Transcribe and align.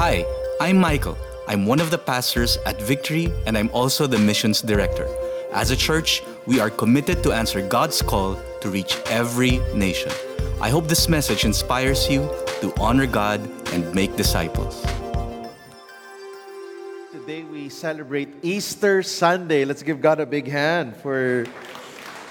Hi, 0.00 0.24
I'm 0.58 0.78
Michael. 0.78 1.18
I'm 1.46 1.66
one 1.66 1.78
of 1.78 1.90
the 1.90 1.98
pastors 1.98 2.56
at 2.64 2.80
Victory, 2.80 3.28
and 3.44 3.52
I'm 3.52 3.68
also 3.74 4.06
the 4.06 4.16
missions 4.16 4.62
director. 4.62 5.04
As 5.52 5.72
a 5.72 5.76
church, 5.76 6.22
we 6.46 6.58
are 6.58 6.70
committed 6.70 7.22
to 7.22 7.32
answer 7.32 7.60
God's 7.60 8.00
call 8.00 8.40
to 8.62 8.70
reach 8.70 8.96
every 9.12 9.60
nation. 9.76 10.10
I 10.58 10.70
hope 10.70 10.88
this 10.88 11.06
message 11.06 11.44
inspires 11.44 12.08
you 12.08 12.32
to 12.64 12.72
honor 12.80 13.04
God 13.04 13.44
and 13.74 13.94
make 13.94 14.16
disciples. 14.16 14.80
Today 17.12 17.42
we 17.44 17.68
celebrate 17.68 18.32
Easter 18.40 19.02
Sunday. 19.02 19.66
Let's 19.66 19.82
give 19.82 20.00
God 20.00 20.18
a 20.18 20.24
big 20.24 20.48
hand 20.48 20.96
for 20.96 21.44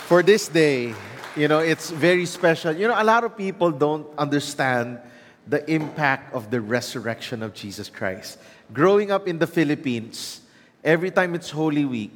for 0.09 0.23
this 0.23 0.47
day. 0.47 0.95
You 1.37 1.47
know, 1.47 1.59
it's 1.59 1.91
very 1.91 2.25
special. 2.25 2.73
You 2.73 2.87
know, 2.87 2.97
a 2.97 3.05
lot 3.05 3.23
of 3.23 3.37
people 3.37 3.69
don't 3.69 4.09
understand 4.17 5.05
the 5.49 5.65
impact 5.69 6.33
of 6.33 6.51
the 6.51 6.61
resurrection 6.61 7.41
of 7.41 7.53
Jesus 7.53 7.89
Christ. 7.89 8.37
Growing 8.71 9.09
up 9.09 9.27
in 9.27 9.39
the 9.39 9.47
Philippines, 9.47 10.41
every 10.83 11.09
time 11.09 11.33
it's 11.33 11.49
Holy 11.49 11.85
Week, 11.85 12.13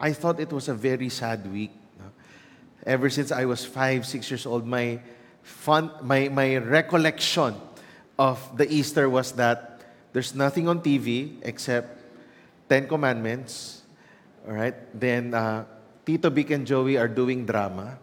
I 0.00 0.12
thought 0.12 0.40
it 0.40 0.52
was 0.52 0.68
a 0.68 0.74
very 0.74 1.08
sad 1.08 1.46
week. 1.46 1.70
Ever 2.84 3.08
since 3.08 3.30
I 3.30 3.44
was 3.44 3.64
five, 3.64 4.04
six 4.04 4.28
years 4.28 4.44
old, 4.44 4.66
my 4.66 4.98
fun, 5.42 5.92
my, 6.02 6.28
my 6.28 6.56
recollection 6.56 7.54
of 8.18 8.42
the 8.58 8.66
Easter 8.66 9.08
was 9.08 9.30
that 9.38 9.80
there's 10.12 10.34
nothing 10.34 10.66
on 10.66 10.80
TV 10.80 11.38
except 11.42 12.02
Ten 12.68 12.88
Commandments. 12.88 13.82
All 14.48 14.54
right, 14.54 14.74
then 14.98 15.32
uh, 15.32 15.64
Tito 16.04 16.30
Vic 16.30 16.50
and 16.50 16.66
Joey 16.66 16.98
are 16.98 17.06
doing 17.06 17.46
drama. 17.46 17.98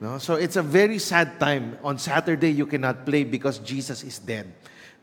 No? 0.00 0.16
So 0.16 0.34
it's 0.34 0.56
a 0.56 0.62
very 0.62 0.98
sad 0.98 1.38
time. 1.38 1.76
On 1.84 1.98
Saturday, 1.98 2.50
you 2.50 2.66
cannot 2.66 3.04
play 3.04 3.22
because 3.22 3.58
Jesus 3.58 4.02
is 4.02 4.18
dead. 4.18 4.50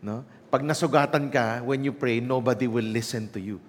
No? 0.02 0.26
Pag 0.52 0.62
nasugatan 0.62 1.32
ka, 1.32 1.64
when 1.64 1.84
you 1.84 1.94
pray, 1.94 2.20
nobody 2.20 2.68
will 2.68 2.86
listen 2.86 3.30
to 3.30 3.40
you. 3.40 3.62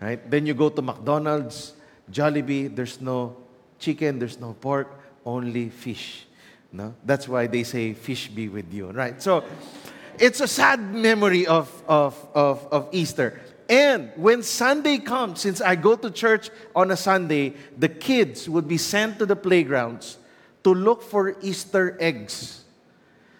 Right? 0.00 0.22
Then 0.30 0.46
you 0.46 0.54
go 0.54 0.68
to 0.68 0.80
McDonald's, 0.80 1.74
Jollibee, 2.10 2.74
there's 2.74 3.00
no 3.00 3.36
chicken, 3.78 4.20
there's 4.20 4.38
no 4.38 4.54
pork, 4.54 4.88
only 5.26 5.68
fish. 5.68 6.26
No? 6.72 6.94
That's 7.04 7.26
why 7.26 7.48
they 7.48 7.64
say, 7.64 7.92
fish 7.94 8.28
be 8.28 8.48
with 8.48 8.72
you. 8.72 8.90
Right? 8.92 9.20
So 9.20 9.42
it's 10.18 10.40
a 10.40 10.46
sad 10.46 10.94
memory 10.94 11.46
of, 11.46 11.66
of, 11.88 12.14
of, 12.34 12.66
of 12.70 12.88
Easter. 12.92 13.40
And 13.68 14.12
when 14.16 14.42
Sunday 14.44 14.98
comes, 14.98 15.40
since 15.40 15.60
I 15.60 15.74
go 15.74 15.96
to 15.96 16.10
church 16.10 16.50
on 16.74 16.90
a 16.92 16.96
Sunday, 16.96 17.54
the 17.76 17.88
kids 17.88 18.48
would 18.48 18.68
be 18.68 18.78
sent 18.78 19.18
to 19.18 19.26
the 19.26 19.36
playgrounds 19.36 20.18
to 20.68 20.74
look 20.74 21.00
for 21.00 21.34
Easter 21.40 21.96
eggs. 21.98 22.64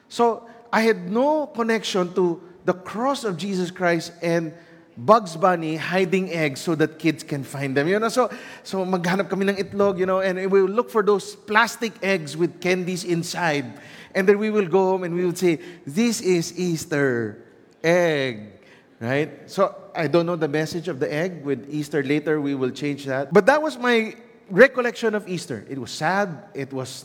So 0.08 0.48
I 0.72 0.80
had 0.80 1.10
no 1.10 1.46
connection 1.46 2.14
to 2.14 2.40
the 2.64 2.72
cross 2.72 3.24
of 3.24 3.36
Jesus 3.36 3.70
Christ 3.70 4.12
and 4.22 4.54
Bugs 4.96 5.36
Bunny 5.36 5.76
hiding 5.76 6.32
eggs 6.32 6.60
so 6.60 6.74
that 6.74 6.98
kids 6.98 7.22
can 7.22 7.44
find 7.44 7.76
them. 7.76 7.86
You 7.86 8.00
know, 8.00 8.08
so, 8.08 8.30
so 8.64 8.84
maghanap 8.84 9.28
kami 9.28 9.48
ng 9.48 9.56
itlog, 9.56 9.98
you 9.98 10.06
know, 10.06 10.20
and 10.20 10.38
we 10.50 10.62
will 10.62 10.72
look 10.72 10.90
for 10.90 11.02
those 11.02 11.36
plastic 11.36 11.92
eggs 12.02 12.36
with 12.36 12.60
candies 12.60 13.04
inside. 13.04 13.78
And 14.14 14.26
then 14.26 14.38
we 14.38 14.48
will 14.48 14.66
go 14.66 14.96
home 14.96 15.04
and 15.04 15.14
we 15.14 15.24
will 15.24 15.36
say, 15.36 15.60
this 15.86 16.20
is 16.20 16.58
Easter 16.58 17.44
egg, 17.84 18.58
right? 19.00 19.48
So 19.50 19.76
I 19.94 20.08
don't 20.08 20.24
know 20.24 20.36
the 20.36 20.48
message 20.48 20.88
of 20.88 20.98
the 20.98 21.12
egg 21.12 21.44
with 21.44 21.68
Easter. 21.68 22.02
Later 22.02 22.40
we 22.40 22.54
will 22.54 22.72
change 22.72 23.04
that. 23.04 23.32
But 23.32 23.44
that 23.46 23.60
was 23.60 23.76
my 23.76 24.16
recollection 24.50 25.14
of 25.14 25.28
Easter. 25.28 25.64
It 25.68 25.78
was 25.78 25.92
sad. 25.92 26.48
It 26.54 26.72
was 26.72 27.04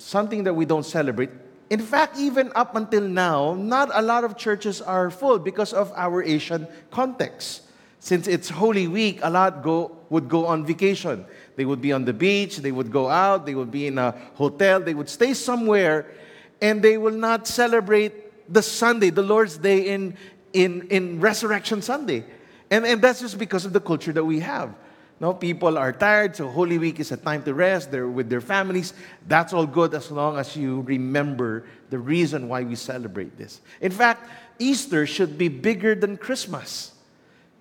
something 0.00 0.44
that 0.44 0.54
we 0.54 0.64
don't 0.64 0.84
celebrate. 0.84 1.30
In 1.70 1.80
fact, 1.80 2.18
even 2.18 2.50
up 2.54 2.74
until 2.74 3.02
now, 3.02 3.54
not 3.54 3.90
a 3.92 4.02
lot 4.02 4.24
of 4.24 4.36
churches 4.36 4.82
are 4.82 5.10
full 5.10 5.38
because 5.38 5.72
of 5.72 5.92
our 5.94 6.22
Asian 6.22 6.66
context. 6.90 7.62
Since 8.00 8.26
it's 8.26 8.48
Holy 8.48 8.88
Week, 8.88 9.20
a 9.22 9.30
lot 9.30 9.62
go, 9.62 9.96
would 10.08 10.28
go 10.28 10.46
on 10.46 10.64
vacation. 10.64 11.24
They 11.56 11.64
would 11.64 11.80
be 11.80 11.92
on 11.92 12.04
the 12.04 12.12
beach, 12.12 12.56
they 12.56 12.72
would 12.72 12.90
go 12.90 13.08
out, 13.08 13.46
they 13.46 13.54
would 13.54 13.70
be 13.70 13.86
in 13.86 13.98
a 13.98 14.12
hotel, 14.34 14.80
they 14.80 14.94
would 14.94 15.08
stay 15.08 15.34
somewhere, 15.34 16.10
and 16.62 16.82
they 16.82 16.96
will 16.96 17.14
not 17.14 17.46
celebrate 17.46 18.52
the 18.52 18.62
Sunday, 18.62 19.10
the 19.10 19.22
Lord's 19.22 19.58
Day 19.58 19.88
in, 19.88 20.16
in, 20.52 20.88
in 20.88 21.20
Resurrection 21.20 21.82
Sunday. 21.82 22.24
And, 22.70 22.86
and 22.86 23.02
that's 23.02 23.20
just 23.20 23.38
because 23.38 23.64
of 23.64 23.72
the 23.72 23.80
culture 23.80 24.12
that 24.12 24.24
we 24.24 24.40
have. 24.40 24.74
No, 25.20 25.34
people 25.34 25.76
are 25.76 25.92
tired, 25.92 26.34
so 26.34 26.48
Holy 26.48 26.78
Week 26.78 26.98
is 26.98 27.12
a 27.12 27.16
time 27.16 27.42
to 27.42 27.52
rest. 27.52 27.92
They're 27.92 28.08
with 28.08 28.30
their 28.30 28.40
families. 28.40 28.94
That's 29.28 29.52
all 29.52 29.66
good 29.66 29.92
as 29.92 30.10
long 30.10 30.38
as 30.38 30.56
you 30.56 30.80
remember 30.80 31.66
the 31.90 31.98
reason 31.98 32.48
why 32.48 32.62
we 32.62 32.74
celebrate 32.74 33.36
this. 33.36 33.60
In 33.82 33.92
fact, 33.92 34.26
Easter 34.58 35.06
should 35.06 35.36
be 35.36 35.48
bigger 35.48 35.94
than 35.94 36.16
Christmas. 36.16 36.92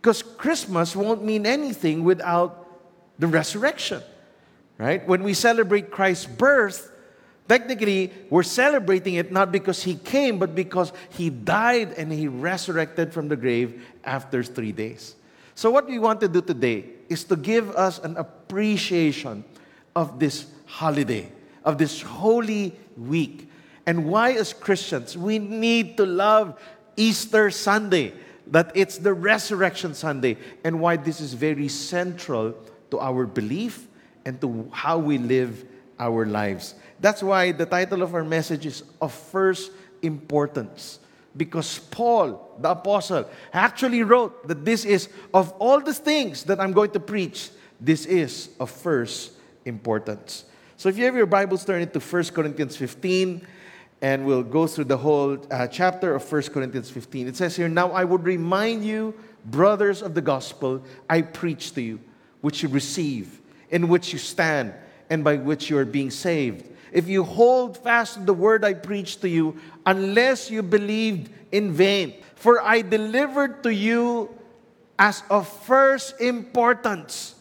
Because 0.01 0.23
Christmas 0.23 0.95
won't 0.95 1.21
mean 1.21 1.45
anything 1.45 2.05
without 2.05 2.65
the 3.19 3.27
resurrection. 3.27 4.01
Right? 4.77 5.05
When 5.05 5.23
we 5.23 5.33
celebrate 5.33 5.91
Christ's 5.91 6.27
birth, 6.27 6.89
technically 7.49 8.13
we're 8.29 8.43
celebrating 8.43 9.15
it 9.15 9.33
not 9.33 9.51
because 9.51 9.83
he 9.83 9.95
came, 9.95 10.39
but 10.39 10.55
because 10.55 10.93
he 11.09 11.29
died 11.29 11.91
and 11.97 12.09
he 12.09 12.29
resurrected 12.29 13.11
from 13.11 13.27
the 13.27 13.35
grave 13.35 13.83
after 14.05 14.43
three 14.43 14.71
days. 14.71 15.15
So, 15.55 15.69
what 15.69 15.87
we 15.87 15.99
want 15.99 16.21
to 16.21 16.29
do 16.29 16.41
today 16.41 16.98
is 17.09 17.23
to 17.25 17.35
give 17.35 17.71
us 17.71 17.99
an 17.99 18.15
appreciation 18.17 19.43
of 19.95 20.19
this 20.19 20.45
holiday, 20.65 21.31
of 21.65 21.77
this 21.77 22.01
holy 22.01 22.77
week, 22.95 23.49
and 23.85 24.05
why, 24.05 24.33
as 24.33 24.53
Christians, 24.53 25.17
we 25.17 25.39
need 25.39 25.97
to 25.97 26.05
love 26.05 26.59
Easter 26.95 27.49
Sunday, 27.49 28.13
that 28.47 28.71
it's 28.75 28.97
the 28.97 29.13
Resurrection 29.13 29.93
Sunday, 29.93 30.37
and 30.63 30.79
why 30.79 30.95
this 30.95 31.19
is 31.19 31.33
very 31.33 31.67
central 31.67 32.53
to 32.91 32.99
our 32.99 33.25
belief 33.25 33.87
and 34.25 34.39
to 34.41 34.69
how 34.71 34.97
we 34.97 35.17
live 35.17 35.65
our 35.99 36.25
lives. 36.25 36.75
That's 36.99 37.23
why 37.23 37.51
the 37.51 37.65
title 37.65 38.01
of 38.03 38.13
our 38.13 38.23
message 38.23 38.65
is 38.65 38.83
of 39.01 39.13
first 39.13 39.71
importance 40.01 40.99
because 41.35 41.79
Paul, 41.79 42.57
the 42.59 42.71
apostle, 42.71 43.29
actually 43.53 44.03
wrote 44.03 44.47
that 44.47 44.65
this 44.65 44.85
is, 44.85 45.09
of 45.33 45.51
all 45.59 45.79
the 45.79 45.93
things 45.93 46.43
that 46.45 46.59
I'm 46.59 46.73
going 46.73 46.91
to 46.91 46.99
preach, 46.99 47.49
this 47.79 48.05
is 48.05 48.49
of 48.59 48.69
first 48.69 49.33
importance. 49.65 50.45
So 50.77 50.89
if 50.89 50.97
you 50.97 51.05
have 51.05 51.15
your 51.15 51.25
Bibles, 51.25 51.65
turn 51.65 51.81
it 51.81 51.93
to 51.93 51.99
1 51.99 52.23
Corinthians 52.25 52.75
15, 52.75 53.45
and 54.01 54.25
we'll 54.25 54.43
go 54.43 54.65
through 54.65 54.85
the 54.85 54.97
whole 54.97 55.37
uh, 55.51 55.67
chapter 55.67 56.15
of 56.15 56.31
1 56.31 56.41
Corinthians 56.43 56.89
15. 56.89 57.27
It 57.27 57.35
says 57.35 57.55
here, 57.55 57.67
Now 57.67 57.91
I 57.91 58.03
would 58.05 58.23
remind 58.23 58.85
you, 58.85 59.13
brothers 59.45 60.01
of 60.01 60.13
the 60.13 60.21
gospel, 60.21 60.83
I 61.09 61.21
preach 61.21 61.73
to 61.73 61.81
you, 61.81 61.99
which 62.41 62.63
you 62.63 62.69
receive, 62.69 63.41
in 63.69 63.87
which 63.87 64.13
you 64.13 64.19
stand, 64.19 64.73
and 65.09 65.23
by 65.23 65.35
which 65.35 65.69
you 65.69 65.77
are 65.77 65.85
being 65.85 66.11
saved 66.11 66.65
if 66.91 67.07
you 67.07 67.23
hold 67.23 67.77
fast 67.77 68.25
the 68.25 68.33
word 68.33 68.65
I 68.65 68.73
preached 68.73 69.21
to 69.21 69.29
you, 69.29 69.57
unless 69.85 70.49
you 70.49 70.63
believed 70.63 71.31
in 71.51 71.71
vain. 71.71 72.15
For 72.35 72.61
I 72.61 72.81
delivered 72.81 73.63
to 73.63 73.73
you 73.73 74.29
as 74.97 75.23
of 75.29 75.47
first 75.47 76.19
importance. 76.21 77.35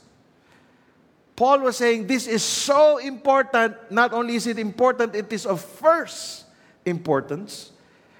Paul 1.36 1.60
was 1.60 1.76
saying 1.76 2.06
this 2.06 2.26
is 2.26 2.42
so 2.42 2.98
important. 2.98 3.76
Not 3.90 4.12
only 4.12 4.34
is 4.34 4.46
it 4.46 4.58
important, 4.58 5.14
it 5.14 5.32
is 5.32 5.46
of 5.46 5.62
first 5.62 6.46
importance. 6.84 7.70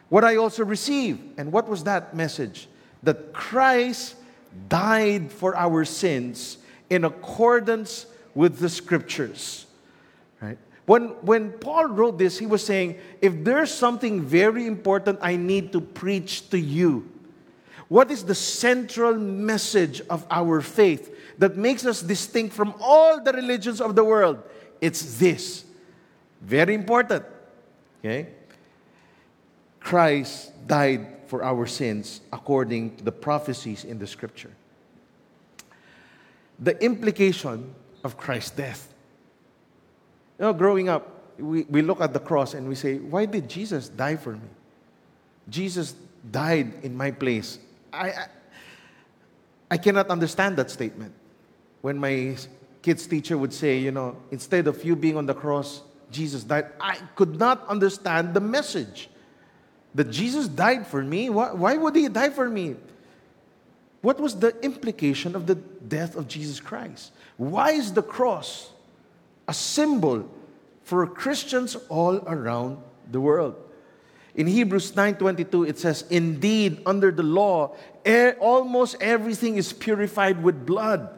What 0.09 0.25
I 0.25 0.37
also 0.37 0.65
received. 0.65 1.39
And 1.39 1.53
what 1.53 1.69
was 1.69 1.85
that 1.85 2.15
message? 2.15 2.69
That 3.03 3.33
Christ 3.33 4.17
died 4.69 5.31
for 5.33 5.57
our 5.57 5.85
sins 5.85 6.59
in 6.91 7.05
accordance 7.05 8.07
with 8.35 8.59
the 8.59 8.69
scriptures. 8.69 9.67
When, 10.89 11.09
when 11.21 11.51
Paul 11.51 11.89
wrote 11.89 12.17
this, 12.17 12.39
he 12.39 12.47
was 12.47 12.65
saying, 12.65 12.97
if 13.21 13.45
there's 13.45 13.71
something 13.71 14.23
very 14.23 14.67
important 14.67 15.19
I 15.21 15.37
need 15.37 15.71
to 15.73 15.83
preach 15.83 16.49
to 16.49 16.59
you, 16.59 17.13
what 17.89 18.11
is 18.11 18.25
the 18.25 18.35
central 18.35 19.15
message 19.15 20.01
of 20.09 20.25
our 20.31 20.63
faith 20.63 21.15
that 21.37 21.59
makes 21.59 21.85
us 21.85 22.01
distinct 22.01 22.55
from 22.55 22.73
all 22.81 23.23
the 23.23 23.35
religions 23.35 23.83
of 23.83 23.97
the 23.97 24.03
world? 24.03 24.43
It's 24.81 25.19
this. 25.19 25.67
Very 26.41 26.73
important. 26.73 27.27
Okay? 28.01 28.29
Christ 29.81 30.53
died 30.67 31.07
for 31.27 31.45
our 31.45 31.67
sins 31.67 32.23
according 32.33 32.97
to 32.97 33.05
the 33.05 33.13
prophecies 33.13 33.85
in 33.85 33.99
the 33.99 34.07
scripture. 34.07 34.53
The 36.59 36.83
implication 36.83 37.75
of 38.03 38.17
Christ's 38.17 38.53
death 38.53 38.95
you 40.39 40.45
know, 40.45 40.53
growing 40.53 40.89
up, 40.89 41.35
we, 41.39 41.63
we 41.65 41.83
look 41.83 42.01
at 42.01 42.13
the 42.13 42.21
cross 42.21 42.55
and 42.55 42.69
we 42.69 42.75
say, 42.75 42.99
why 42.99 43.27
did 43.27 43.49
Jesus 43.49 43.89
die 43.89 44.17
for 44.17 44.33
me? 44.33 44.49
Jesus 45.49 45.95
died 46.31 46.73
in 46.83 46.97
my 46.97 47.11
place. 47.11 47.59
I, 47.93 48.11
I, 48.11 48.27
I 49.71 49.77
cannot 49.77 50.09
understand 50.09 50.57
that 50.57 50.71
statement. 50.71 51.13
When 51.81 51.99
my 51.99 52.37
kids' 52.83 53.07
teacher 53.07 53.39
would 53.39 53.53
say, 53.53 53.79
you 53.79 53.91
know, 53.91 54.17
instead 54.31 54.67
of 54.67 54.85
you 54.85 54.97
being 54.97 55.17
on 55.17 55.27
the 55.27 55.35
cross, 55.35 55.83
Jesus 56.11 56.45
died, 56.45 56.67
I 56.81 56.97
could 57.15 57.39
not 57.39 57.67
understand 57.69 58.35
the 58.35 58.41
message 58.41 59.09
that 59.95 60.11
Jesus 60.11 60.49
died 60.49 60.87
for 60.87 61.03
me. 61.03 61.31
Why, 61.31 61.53
why 61.53 61.77
would 61.77 61.97
he 61.97 62.09
die 62.09 62.31
for 62.31 62.49
me? 62.49 62.77
What 64.01 64.21
was 64.21 64.39
the 64.39 64.57
implication 64.65 65.35
of 65.35 65.47
the 65.47 65.57
death 65.57 66.17
of 66.17 66.29
Jesus 66.29 66.61
Christ? 66.61 67.13
Why 67.37 67.71
is 67.71 67.93
the 67.93 68.03
cross 68.03 68.71
a 69.49 69.55
symbol 69.55 70.29
for 70.85 71.07
Christians 71.07 71.77
all 71.89 72.23
around 72.29 72.79
the 73.11 73.21
world? 73.21 73.57
In 74.39 74.47
Hebrews 74.47 74.95
9:22 74.95 75.65
it 75.67 75.79
says, 75.81 76.05
"Indeed, 76.11 76.79
under 76.87 77.11
the 77.11 77.25
law, 77.25 77.75
almost 78.39 78.95
everything 79.01 79.57
is 79.57 79.73
purified 79.73 80.45
with 80.45 80.65
blood, 80.65 81.11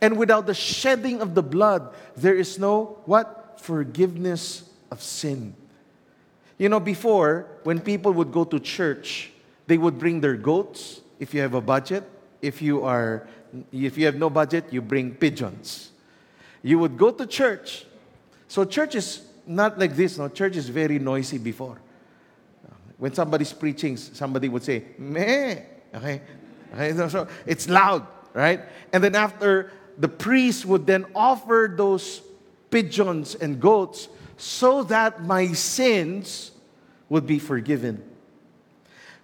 and 0.00 0.16
without 0.16 0.46
the 0.46 0.54
shedding 0.54 1.20
of 1.20 1.34
the 1.34 1.42
blood, 1.42 1.90
there 2.14 2.36
is 2.36 2.58
no 2.58 3.02
what? 3.04 3.58
Forgiveness 3.58 4.62
of 4.92 5.02
sin." 5.02 5.58
You 6.58 6.68
know, 6.68 6.78
before 6.78 7.46
when 7.64 7.80
people 7.80 8.12
would 8.12 8.30
go 8.30 8.44
to 8.44 8.60
church, 8.60 9.32
they 9.66 9.78
would 9.78 9.98
bring 9.98 10.20
their 10.20 10.36
goats 10.36 11.00
if 11.18 11.34
you 11.34 11.40
have 11.40 11.54
a 11.54 11.60
budget. 11.60 12.04
If 12.42 12.62
you 12.62 12.84
are 12.84 13.26
if 13.72 13.96
you 13.96 14.06
have 14.06 14.16
no 14.16 14.30
budget, 14.30 14.70
you 14.70 14.82
bring 14.82 15.14
pigeons. 15.14 15.90
You 16.62 16.78
would 16.78 16.96
go 16.96 17.10
to 17.10 17.26
church. 17.26 17.84
So 18.48 18.64
church 18.64 18.94
is 18.94 19.22
not 19.46 19.78
like 19.78 19.96
this, 19.96 20.18
no. 20.18 20.28
Church 20.28 20.56
is 20.56 20.68
very 20.68 20.98
noisy 20.98 21.38
before. 21.38 21.80
When 22.98 23.14
somebody's 23.14 23.52
preaching, 23.52 23.96
somebody 23.96 24.48
would 24.48 24.64
say, 24.64 24.84
meh. 24.98 25.60
Okay? 25.94 26.20
okay? 26.74 27.08
So 27.08 27.28
it's 27.46 27.68
loud, 27.68 28.06
right? 28.34 28.60
And 28.92 29.02
then 29.02 29.14
after, 29.14 29.72
the 29.96 30.08
priest 30.08 30.66
would 30.66 30.86
then 30.86 31.06
offer 31.14 31.72
those 31.74 32.22
pigeons 32.70 33.34
and 33.36 33.60
goats 33.60 34.08
so 34.36 34.82
that 34.84 35.22
my 35.24 35.52
sins 35.52 36.50
would 37.08 37.26
be 37.26 37.38
forgiven. 37.38 38.02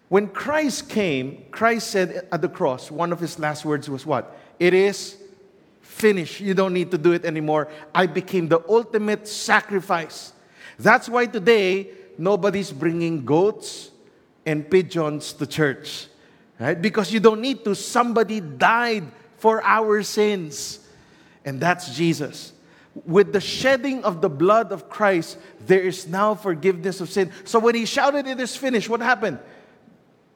When 0.08 0.28
Christ 0.28 0.88
came, 0.88 1.44
Christ 1.50 1.90
said 1.90 2.28
at 2.30 2.40
the 2.40 2.48
cross, 2.48 2.90
one 2.90 3.12
of 3.12 3.20
his 3.20 3.38
last 3.38 3.64
words 3.64 3.90
was 3.90 4.06
what? 4.06 4.36
It 4.58 4.72
is 4.72 5.16
finished. 5.94 6.40
You 6.40 6.54
don't 6.54 6.74
need 6.74 6.90
to 6.90 6.98
do 6.98 7.12
it 7.12 7.24
anymore. 7.24 7.68
I 7.94 8.06
became 8.06 8.48
the 8.48 8.60
ultimate 8.68 9.28
sacrifice. 9.28 10.32
That's 10.78 11.08
why 11.08 11.26
today, 11.26 11.88
nobody's 12.18 12.72
bringing 12.72 13.24
goats 13.24 13.90
and 14.44 14.68
pigeons 14.68 15.32
to 15.34 15.46
church, 15.46 16.08
right? 16.58 16.80
Because 16.80 17.12
you 17.12 17.20
don't 17.20 17.40
need 17.40 17.64
to. 17.64 17.74
Somebody 17.74 18.40
died 18.40 19.04
for 19.38 19.62
our 19.62 20.02
sins, 20.02 20.80
and 21.44 21.60
that's 21.60 21.94
Jesus. 21.94 22.52
With 23.06 23.32
the 23.32 23.40
shedding 23.40 24.04
of 24.04 24.20
the 24.20 24.28
blood 24.28 24.72
of 24.72 24.88
Christ, 24.88 25.38
there 25.66 25.80
is 25.80 26.06
now 26.06 26.34
forgiveness 26.34 27.00
of 27.00 27.10
sin. 27.10 27.30
So 27.44 27.58
when 27.58 27.74
he 27.74 27.86
shouted, 27.86 28.26
It 28.26 28.40
is 28.40 28.56
finished, 28.56 28.88
what 28.88 29.00
happened? 29.00 29.38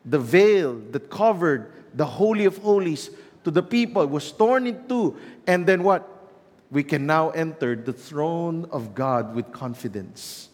The 0.05 0.19
veil 0.19 0.81
that 0.93 1.11
covered 1.11 1.73
the 1.95 2.07
Holy 2.07 2.45
of 2.45 2.59
Holies 2.59 3.11
to 3.49 3.51
the 3.51 3.63
people 3.65 4.05
was 4.07 4.31
torn 4.31 4.67
in 4.67 4.87
two. 4.87 5.17
And 5.49 5.65
then 5.65 5.83
what? 5.83 6.05
We 6.71 6.85
can 6.85 7.07
now 7.07 7.31
enter 7.31 7.75
the 7.75 7.95
throne 7.97 8.69
of 8.71 8.95
God 8.95 9.35
with 9.35 9.51
confidence 9.53 10.49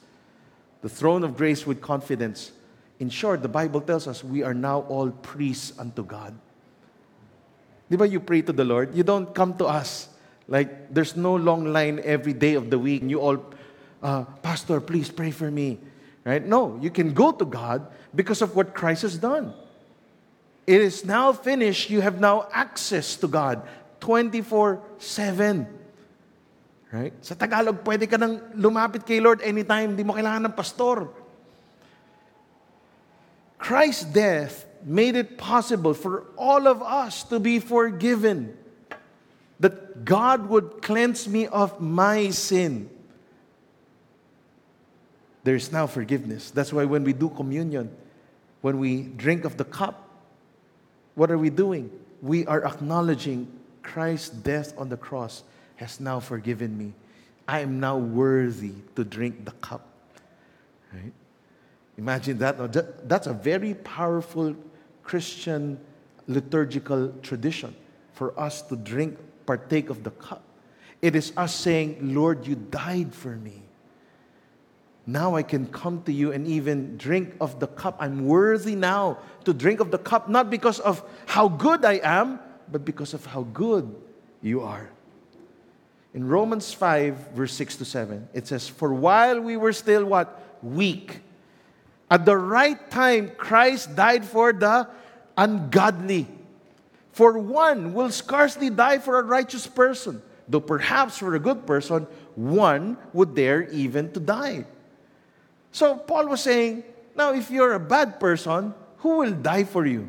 the 0.84 0.90
throne 0.90 1.24
of 1.24 1.34
grace 1.34 1.66
with 1.66 1.80
confidence. 1.80 2.52
In 2.98 3.08
short, 3.08 3.40
the 3.40 3.48
Bible 3.48 3.80
tells 3.80 4.06
us 4.06 4.22
we 4.22 4.42
are 4.42 4.52
now 4.52 4.80
all 4.82 5.08
priests 5.10 5.72
unto 5.78 6.04
God. 6.04 6.36
Diba 7.90 8.10
you 8.10 8.20
pray 8.20 8.42
to 8.42 8.52
the 8.52 8.66
Lord? 8.66 8.94
You 8.94 9.02
don't 9.02 9.34
come 9.34 9.56
to 9.56 9.64
us 9.64 10.10
like 10.46 10.92
there's 10.92 11.16
no 11.16 11.36
long 11.36 11.72
line 11.72 12.02
every 12.04 12.34
day 12.34 12.52
of 12.52 12.68
the 12.68 12.78
week. 12.78 13.02
You 13.02 13.18
all, 13.18 13.42
uh, 14.02 14.24
Pastor, 14.44 14.78
please 14.78 15.08
pray 15.08 15.30
for 15.30 15.50
me. 15.50 15.80
Right? 16.22 16.44
No, 16.44 16.78
you 16.82 16.90
can 16.90 17.14
go 17.14 17.32
to 17.32 17.46
God 17.46 17.86
because 18.14 18.42
of 18.42 18.54
what 18.54 18.74
Christ 18.74 19.08
has 19.08 19.16
done. 19.16 19.54
It 20.66 20.80
is 20.80 21.04
now 21.04 21.32
finished. 21.32 21.90
You 21.90 22.00
have 22.00 22.20
now 22.20 22.48
access 22.52 23.16
to 23.16 23.28
God 23.28 23.62
24 24.00 24.80
7. 24.98 25.66
Right? 26.94 27.12
Sa 27.26 27.34
Tagalog, 27.34 27.82
pwede 27.82 28.06
ka 28.06 28.16
nang 28.16 28.38
lumapit 28.54 29.02
kay 29.02 29.18
Lord 29.18 29.42
anytime, 29.42 29.98
di 29.98 30.06
mo 30.06 30.14
kailangan 30.14 30.46
ng 30.46 30.54
pastor. 30.54 31.10
Christ's 33.58 34.04
death 34.04 34.62
made 34.84 35.16
it 35.16 35.36
possible 35.40 35.92
for 35.92 36.28
all 36.36 36.68
of 36.68 36.84
us 36.84 37.24
to 37.32 37.40
be 37.40 37.58
forgiven. 37.58 38.54
That 39.58 40.04
God 40.04 40.48
would 40.48 40.82
cleanse 40.82 41.26
me 41.26 41.48
of 41.48 41.80
my 41.80 42.30
sin. 42.30 42.90
There's 45.42 45.72
now 45.72 45.86
forgiveness. 45.86 46.50
That's 46.50 46.72
why 46.72 46.84
when 46.84 47.04
we 47.04 47.12
do 47.12 47.28
communion, 47.28 47.90
when 48.60 48.78
we 48.78 49.02
drink 49.02 49.44
of 49.44 49.56
the 49.56 49.64
cup, 49.64 50.03
what 51.14 51.30
are 51.30 51.38
we 51.38 51.50
doing? 51.50 51.90
We 52.22 52.46
are 52.46 52.64
acknowledging 52.64 53.48
Christ's 53.82 54.30
death 54.30 54.72
on 54.78 54.88
the 54.88 54.96
cross 54.96 55.42
has 55.76 56.00
now 56.00 56.20
forgiven 56.20 56.76
me. 56.78 56.94
I 57.46 57.60
am 57.60 57.80
now 57.80 57.98
worthy 57.98 58.72
to 58.96 59.04
drink 59.04 59.44
the 59.44 59.50
cup. 59.52 59.86
Right? 60.92 61.12
Imagine 61.98 62.38
that. 62.38 63.08
That's 63.08 63.26
a 63.26 63.34
very 63.34 63.74
powerful 63.74 64.56
Christian 65.02 65.78
liturgical 66.26 67.12
tradition 67.22 67.74
for 68.14 68.38
us 68.40 68.62
to 68.62 68.76
drink, 68.76 69.18
partake 69.44 69.90
of 69.90 70.04
the 70.04 70.10
cup. 70.12 70.42
It 71.02 71.14
is 71.14 71.32
us 71.36 71.54
saying, 71.54 72.14
Lord, 72.14 72.46
you 72.46 72.54
died 72.54 73.12
for 73.14 73.36
me. 73.36 73.63
Now 75.06 75.36
I 75.36 75.42
can 75.42 75.66
come 75.66 76.02
to 76.04 76.12
you 76.12 76.32
and 76.32 76.46
even 76.46 76.96
drink 76.96 77.34
of 77.40 77.60
the 77.60 77.66
cup. 77.66 77.96
I'm 78.00 78.26
worthy 78.26 78.74
now 78.74 79.18
to 79.44 79.52
drink 79.52 79.80
of 79.80 79.90
the 79.90 79.98
cup, 79.98 80.28
not 80.28 80.48
because 80.48 80.80
of 80.80 81.02
how 81.26 81.48
good 81.48 81.84
I 81.84 82.00
am, 82.02 82.40
but 82.72 82.84
because 82.84 83.12
of 83.12 83.26
how 83.26 83.42
good 83.42 83.94
you 84.40 84.62
are. 84.62 84.88
In 86.14 86.26
Romans 86.26 86.72
5, 86.72 87.32
verse 87.34 87.52
6 87.52 87.76
to 87.76 87.84
7, 87.84 88.28
it 88.32 88.46
says, 88.46 88.68
For 88.68 88.94
while 88.94 89.40
we 89.40 89.56
were 89.56 89.72
still 89.72 90.04
what? 90.06 90.40
Weak. 90.62 91.20
At 92.10 92.24
the 92.24 92.36
right 92.36 92.78
time, 92.90 93.32
Christ 93.36 93.96
died 93.96 94.24
for 94.24 94.52
the 94.52 94.88
ungodly. 95.36 96.28
For 97.12 97.36
one 97.38 97.92
will 97.92 98.10
scarcely 98.10 98.70
die 98.70 98.98
for 98.98 99.18
a 99.18 99.22
righteous 99.22 99.66
person, 99.66 100.22
though 100.48 100.60
perhaps 100.60 101.18
for 101.18 101.34
a 101.34 101.40
good 101.40 101.66
person, 101.66 102.06
one 102.36 102.96
would 103.12 103.34
dare 103.34 103.68
even 103.70 104.12
to 104.12 104.20
die. 104.20 104.64
So 105.74 105.96
Paul 105.96 106.28
was 106.28 106.40
saying, 106.46 106.84
now 107.16 107.34
if 107.34 107.50
you're 107.50 107.74
a 107.74 107.80
bad 107.82 108.20
person, 108.20 108.72
who 108.98 109.18
will 109.18 109.32
die 109.32 109.64
for 109.64 109.84
you? 109.84 110.08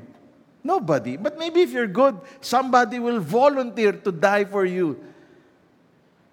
Nobody. 0.63 1.17
But 1.17 1.39
maybe 1.39 1.61
if 1.61 1.71
you're 1.71 1.89
good, 1.89 2.21
somebody 2.39 2.99
will 2.99 3.19
volunteer 3.19 3.91
to 3.91 4.11
die 4.11 4.45
for 4.45 4.63
you. 4.63 5.01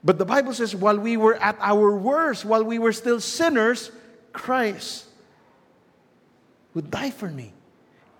But 0.04 0.18
the 0.18 0.26
Bible 0.26 0.52
says, 0.52 0.76
while 0.76 0.99
we 0.99 1.16
were 1.16 1.37
at 1.37 1.56
our 1.61 1.97
worst, 1.97 2.45
while 2.45 2.62
we 2.62 2.78
were 2.78 2.92
still 2.92 3.21
sinners, 3.21 3.90
Christ 4.35 5.06
would 6.75 6.90
die 6.90 7.11
for 7.11 7.28
me. 7.28 7.54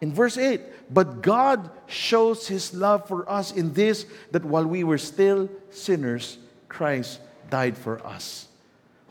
In 0.01 0.15
verse 0.15 0.39
8, 0.39 0.63
but 0.89 1.21
God 1.21 1.69
shows 1.89 2.49
his 2.49 2.73
love 2.73 3.07
for 3.07 3.29
us 3.29 3.53
in 3.53 3.75
this 3.75 4.07
that 4.31 4.47
while 4.47 4.65
we 4.65 4.83
were 4.83 4.99
still 4.99 5.51
sinners, 5.69 6.39
Christ 6.71 7.21
died 7.51 7.77
for 7.77 8.01
us. 8.07 8.49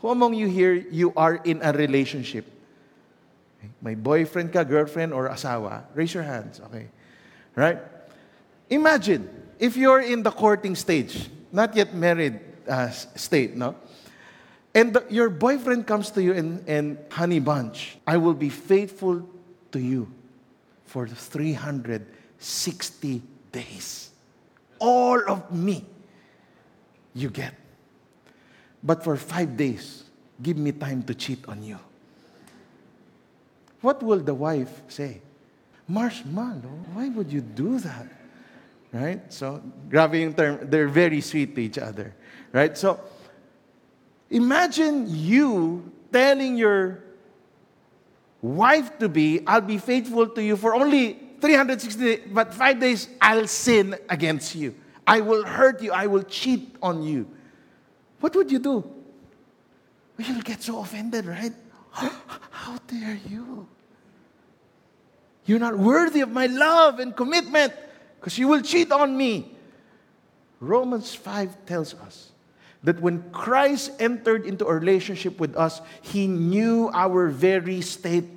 Who 0.02 0.10
among 0.10 0.34
you 0.34 0.48
here, 0.48 0.74
you 0.74 1.14
are 1.16 1.36
in 1.36 1.62
a 1.62 1.72
relationship? 1.72 2.44
My 3.80 3.94
boyfriend 3.94 4.52
ka, 4.52 4.64
girlfriend, 4.64 5.12
or 5.12 5.28
asawa? 5.28 5.84
Raise 5.94 6.12
your 6.12 6.24
hands, 6.24 6.60
okay? 6.66 6.88
Right? 7.54 7.78
Imagine, 8.68 9.30
if 9.60 9.76
you're 9.76 10.00
in 10.00 10.24
the 10.24 10.32
courting 10.32 10.74
stage, 10.74 11.30
not 11.52 11.76
yet 11.76 11.94
married, 11.94 12.40
uh, 12.68 12.90
state, 12.90 13.54
no? 13.54 13.76
And 14.74 14.94
the, 14.94 15.04
your 15.08 15.30
boyfriend 15.30 15.86
comes 15.86 16.10
to 16.12 16.22
you 16.22 16.32
and, 16.32 16.66
in 16.68 16.98
honey 17.08 17.38
bunch. 17.38 17.96
I 18.04 18.16
will 18.16 18.34
be 18.34 18.48
faithful 18.48 19.28
to 19.70 19.78
you 19.78 20.10
for 20.84 21.06
360 21.06 23.22
days. 23.52 24.10
All 24.80 25.30
of 25.30 25.52
me 25.52 25.84
you 27.14 27.30
get. 27.30 27.61
But 28.82 29.04
for 29.04 29.16
five 29.16 29.56
days, 29.56 30.04
give 30.42 30.56
me 30.58 30.72
time 30.72 31.02
to 31.04 31.14
cheat 31.14 31.46
on 31.48 31.62
you. 31.62 31.78
What 33.80 34.02
will 34.02 34.18
the 34.18 34.34
wife 34.34 34.82
say? 34.88 35.20
Marshmallow, 35.88 36.86
why 36.94 37.08
would 37.08 37.32
you 37.32 37.40
do 37.40 37.78
that? 37.80 38.06
Right? 38.92 39.32
So, 39.32 39.62
grabe 39.88 40.20
yung 40.20 40.34
term. 40.34 40.58
They're 40.70 40.88
very 40.88 41.20
sweet 41.20 41.54
to 41.54 41.62
each 41.62 41.78
other. 41.78 42.14
Right? 42.52 42.76
So, 42.76 43.00
imagine 44.30 45.06
you 45.08 45.90
telling 46.12 46.56
your 46.56 47.02
wife 48.42 48.98
to 48.98 49.08
be, 49.08 49.40
I'll 49.46 49.60
be 49.60 49.78
faithful 49.78 50.28
to 50.28 50.42
you 50.42 50.56
for 50.56 50.74
only 50.74 51.18
360 51.40 52.04
days, 52.04 52.20
but 52.30 52.52
five 52.52 52.78
days 52.78 53.08
I'll 53.20 53.46
sin 53.48 53.96
against 54.08 54.54
you. 54.54 54.74
I 55.06 55.20
will 55.20 55.44
hurt 55.44 55.82
you. 55.82 55.92
I 55.92 56.06
will 56.06 56.22
cheat 56.22 56.76
on 56.82 57.02
you. 57.02 57.26
What 58.22 58.36
would 58.36 58.52
you 58.52 58.60
do? 58.60 58.86
You'll 60.16 60.42
get 60.42 60.62
so 60.62 60.78
offended, 60.78 61.26
right? 61.26 61.52
How 61.90 62.78
dare 62.86 63.18
you? 63.28 63.66
You're 65.44 65.58
not 65.58 65.76
worthy 65.76 66.20
of 66.20 66.30
my 66.30 66.46
love 66.46 67.00
and 67.00 67.16
commitment. 67.16 67.74
because 68.20 68.38
you 68.38 68.46
will 68.46 68.62
cheat 68.62 68.92
on 68.92 69.16
me. 69.16 69.50
Romans 70.60 71.12
5 71.12 71.66
tells 71.66 71.94
us 71.94 72.30
that 72.84 73.00
when 73.00 73.28
Christ 73.32 73.90
entered 73.98 74.46
into 74.46 74.66
a 74.66 74.74
relationship 74.74 75.40
with 75.40 75.56
us, 75.56 75.80
he 76.02 76.28
knew 76.28 76.90
our 76.94 77.26
very 77.26 77.80
state 77.80 78.30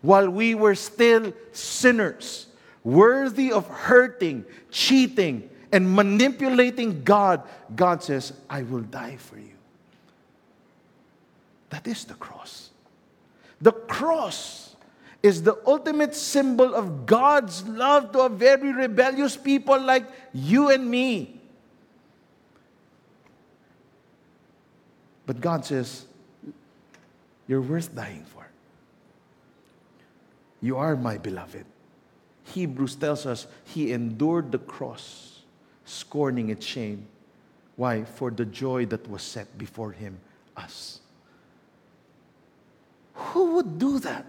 while 0.00 0.30
we 0.30 0.54
were 0.54 0.74
still 0.74 1.34
sinners, 1.52 2.46
worthy 2.82 3.52
of 3.52 3.68
hurting, 3.68 4.46
cheating, 4.70 5.50
and 5.72 5.94
manipulating 5.94 7.02
God. 7.02 7.42
God 7.74 8.02
says, 8.02 8.32
I 8.48 8.62
will 8.62 8.82
die 8.82 9.16
for 9.16 9.38
you. 9.38 9.56
That 11.70 11.86
is 11.86 12.04
the 12.04 12.14
cross. 12.14 12.70
The 13.60 13.72
cross 13.72 14.76
is 15.22 15.42
the 15.42 15.56
ultimate 15.66 16.14
symbol 16.14 16.74
of 16.74 17.06
God's 17.06 17.66
love 17.66 18.12
to 18.12 18.20
a 18.20 18.28
very 18.28 18.72
rebellious 18.72 19.36
people 19.36 19.80
like 19.80 20.06
you 20.34 20.68
and 20.68 20.90
me. 20.90 21.40
But 25.24 25.40
God 25.40 25.64
says, 25.64 26.04
You're 27.46 27.62
worth 27.62 27.94
dying 27.94 28.24
for. 28.24 28.46
You 30.60 30.76
are 30.76 30.96
my 30.96 31.18
beloved. 31.18 31.64
Hebrews 32.44 32.96
tells 32.96 33.24
us 33.26 33.46
he 33.64 33.92
endured 33.92 34.52
the 34.52 34.58
cross, 34.58 35.31
scorning 35.92 36.50
its 36.50 36.64
shame. 36.64 37.06
Why? 37.76 38.04
For 38.04 38.30
the 38.30 38.44
joy 38.44 38.86
that 38.86 39.08
was 39.08 39.22
set 39.22 39.56
before 39.58 39.92
him, 39.92 40.18
us. 40.56 41.00
Who 43.14 43.56
would 43.56 43.78
do 43.78 43.98
that? 44.00 44.26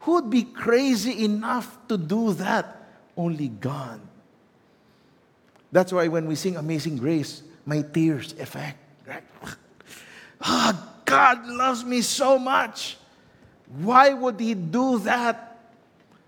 Who 0.00 0.12
would 0.12 0.30
be 0.30 0.44
crazy 0.44 1.24
enough 1.24 1.76
to 1.88 1.98
do 1.98 2.32
that? 2.34 2.88
Only 3.16 3.48
God. 3.48 4.00
That's 5.72 5.92
why 5.92 6.08
when 6.08 6.26
we 6.26 6.34
sing 6.34 6.56
Amazing 6.56 6.96
Grace, 6.96 7.42
my 7.66 7.82
tears 7.82 8.32
effect. 8.38 8.78
Right? 9.06 9.22
Oh, 10.42 10.86
God 11.04 11.46
loves 11.46 11.84
me 11.84 12.02
so 12.02 12.38
much. 12.38 12.96
Why 13.78 14.12
would 14.12 14.38
He 14.38 14.54
do 14.54 14.98
that? 15.00 15.58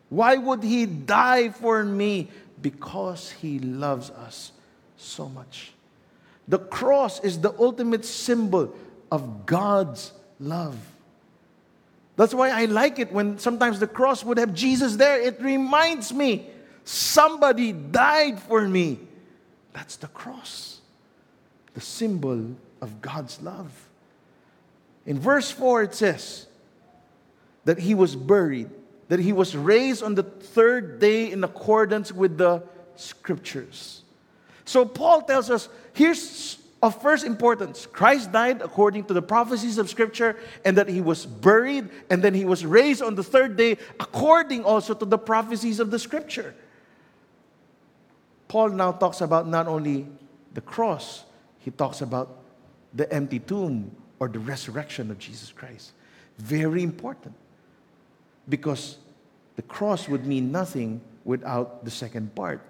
Why 0.08 0.36
would 0.36 0.62
He 0.62 0.86
die 0.86 1.50
for 1.50 1.84
me? 1.84 2.28
Because 2.62 3.30
He 3.30 3.58
loves 3.58 4.10
us 4.10 4.52
so 4.96 5.28
much. 5.28 5.72
The 6.48 6.58
cross 6.58 7.20
is 7.20 7.40
the 7.40 7.54
ultimate 7.58 8.04
symbol 8.04 8.74
of 9.10 9.46
God's 9.46 10.12
love. 10.40 10.76
That's 12.16 12.34
why 12.34 12.50
I 12.50 12.66
like 12.66 12.98
it 12.98 13.12
when 13.12 13.38
sometimes 13.38 13.80
the 13.80 13.86
cross 13.86 14.24
would 14.24 14.38
have 14.38 14.54
Jesus 14.54 14.96
there. 14.96 15.20
It 15.20 15.40
reminds 15.40 16.12
me 16.12 16.46
somebody 16.84 17.72
died 17.72 18.40
for 18.40 18.66
me. 18.68 18.98
That's 19.72 19.96
the 19.96 20.08
cross, 20.08 20.80
the 21.74 21.80
symbol 21.80 22.54
of 22.80 23.00
God's 23.00 23.40
love. 23.40 23.88
In 25.06 25.18
verse 25.18 25.50
4, 25.50 25.84
it 25.84 25.94
says 25.94 26.46
that 27.64 27.78
he 27.78 27.94
was 27.94 28.14
buried, 28.14 28.70
that 29.12 29.20
he 29.20 29.34
was 29.34 29.54
raised 29.54 30.02
on 30.02 30.14
the 30.14 30.22
third 30.22 30.98
day 30.98 31.30
in 31.30 31.44
accordance 31.44 32.10
with 32.10 32.38
the 32.38 32.62
scriptures. 32.96 34.04
So 34.64 34.86
Paul 34.86 35.20
tells 35.20 35.50
us 35.50 35.68
here's 35.92 36.56
of 36.80 37.02
first 37.02 37.26
importance 37.26 37.84
Christ 37.84 38.32
died 38.32 38.62
according 38.62 39.04
to 39.04 39.12
the 39.12 39.20
prophecies 39.20 39.76
of 39.76 39.90
Scripture, 39.90 40.38
and 40.64 40.78
that 40.78 40.88
he 40.88 41.02
was 41.02 41.26
buried, 41.26 41.90
and 42.08 42.24
then 42.24 42.32
he 42.32 42.46
was 42.46 42.64
raised 42.64 43.02
on 43.02 43.14
the 43.14 43.22
third 43.22 43.54
day 43.54 43.76
according 44.00 44.64
also 44.64 44.94
to 44.94 45.04
the 45.04 45.18
prophecies 45.18 45.78
of 45.78 45.90
the 45.90 45.98
Scripture. 45.98 46.54
Paul 48.48 48.70
now 48.70 48.92
talks 48.92 49.20
about 49.20 49.46
not 49.46 49.68
only 49.68 50.06
the 50.54 50.62
cross, 50.62 51.24
he 51.58 51.70
talks 51.70 52.00
about 52.00 52.38
the 52.94 53.12
empty 53.12 53.40
tomb 53.40 53.94
or 54.18 54.28
the 54.28 54.38
resurrection 54.38 55.10
of 55.10 55.18
Jesus 55.18 55.52
Christ. 55.52 55.92
Very 56.38 56.82
important. 56.82 57.34
Because 58.48 58.96
the 59.56 59.62
cross 59.62 60.08
would 60.08 60.26
mean 60.26 60.50
nothing 60.50 61.00
without 61.24 61.84
the 61.84 61.90
second 61.90 62.34
part, 62.34 62.60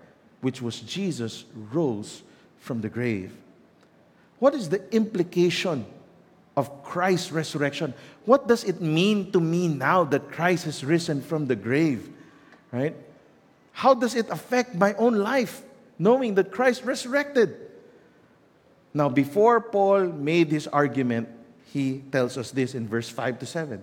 which 0.41 0.61
was 0.61 0.81
Jesus 0.81 1.45
rose 1.73 2.23
from 2.59 2.81
the 2.81 2.89
grave. 2.89 3.33
What 4.39 4.55
is 4.55 4.69
the 4.69 4.83
implication 4.95 5.87
of 6.57 6.83
Christ's 6.83 7.33
resurrection? 7.33 7.95
What 8.25 8.49
does 8.49 8.65
it 8.65 8.81
mean 8.81 9.33
to 9.33 9.41
me 9.41 9.69
now 9.69 10.05
that 10.05 10.31
Christ 10.31 10.65
has 10.65 10.85
risen 10.85 11.23
from 11.23 11.47
the 11.47 11.57
grave? 11.57 12.09
Right? 12.73 12.97
How 13.73 13.95
does 13.95 14.15
it 14.15 14.29
affect 14.31 14.75
my 14.75 14.95
own 14.95 15.15
life 15.15 15.63
knowing 15.99 16.35
that 16.35 16.53
Christ 16.53 16.85
resurrected? 16.85 17.57
Now, 18.95 19.09
before 19.09 19.61
Paul 19.61 20.07
made 20.07 20.49
his 20.49 20.67
argument, 20.67 21.29
he 21.73 22.03
tells 22.13 22.37
us 22.37 22.51
this 22.51 22.75
in 22.75 22.87
verse 22.87 23.09
5 23.09 23.39
to 23.39 23.47
7. 23.47 23.83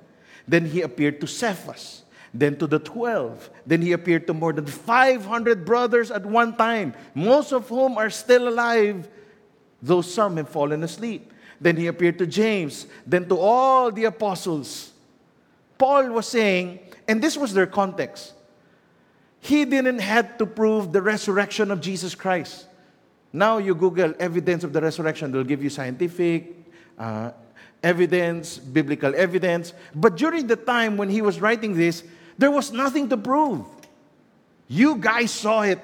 Then 0.50 0.66
he 0.66 0.82
appeared 0.82 1.22
to 1.22 1.28
Cephas, 1.28 2.02
then 2.34 2.58
to 2.58 2.66
the 2.66 2.80
12. 2.80 3.52
Then 3.68 3.84
he 3.84 3.92
appeared 3.92 4.26
to 4.26 4.34
more 4.34 4.52
than 4.52 4.66
500 4.66 5.64
brothers 5.64 6.10
at 6.10 6.26
one 6.26 6.58
time, 6.58 6.96
most 7.14 7.54
of 7.54 7.70
whom 7.70 8.00
are 8.00 8.10
still 8.10 8.50
alive, 8.50 9.08
though 9.80 10.02
some 10.02 10.38
have 10.38 10.50
fallen 10.50 10.84
asleep. 10.84 11.32
Then 11.62 11.78
he 11.78 11.86
appeared 11.86 12.18
to 12.18 12.26
James, 12.26 12.88
then 13.06 13.30
to 13.30 13.38
all 13.38 13.92
the 13.92 14.06
apostles. 14.06 14.92
Paul 15.78 16.10
was 16.10 16.28
saying, 16.28 16.80
and 17.08 17.22
this 17.22 17.38
was 17.38 17.54
their 17.54 17.68
context. 17.68 18.34
He 19.42 19.66
didn't 19.66 20.00
have 20.00 20.40
to 20.40 20.48
prove 20.48 20.92
the 20.92 21.02
resurrection 21.02 21.70
of 21.70 21.80
Jesus 21.80 22.16
Christ. 22.16 22.66
Now 23.32 23.60
you 23.60 23.76
Google 23.76 24.16
evidence 24.20 24.64
of 24.64 24.74
the 24.74 24.82
resurrection, 24.82 25.32
they'll 25.32 25.44
give 25.44 25.62
you 25.62 25.70
scientific, 25.70 26.56
uh, 26.98 27.32
evidence, 27.84 28.58
biblical 28.58 29.16
evidence. 29.16 29.74
But 29.96 30.18
during 30.18 30.48
the 30.48 30.56
time 30.56 30.98
when 30.98 31.10
he 31.10 31.22
was 31.22 31.40
writing 31.40 31.76
this, 31.76 32.04
there 32.38 32.52
was 32.52 32.72
nothing 32.72 33.10
to 33.10 33.18
prove. 33.18 33.66
You 34.68 34.98
guys 34.98 35.32
saw 35.32 35.62
it. 35.62 35.80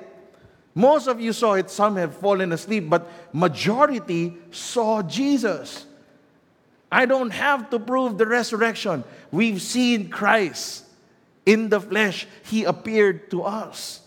Most 0.74 1.08
of 1.08 1.22
you 1.22 1.34
saw 1.34 1.54
it. 1.54 1.70
Some 1.70 1.96
have 1.96 2.16
fallen 2.18 2.52
asleep, 2.52 2.90
but 2.90 3.10
majority 3.34 4.38
saw 4.52 5.02
Jesus. 5.02 5.86
I 6.92 7.06
don't 7.06 7.32
have 7.32 7.70
to 7.72 7.80
prove 7.80 8.18
the 8.18 8.26
resurrection. 8.26 9.04
We've 9.32 9.62
seen 9.62 10.10
Christ 10.10 10.86
in 11.46 11.70
the 11.70 11.80
flesh. 11.80 12.28
He 12.44 12.64
appeared 12.64 13.32
to 13.32 13.44
us. 13.44 14.02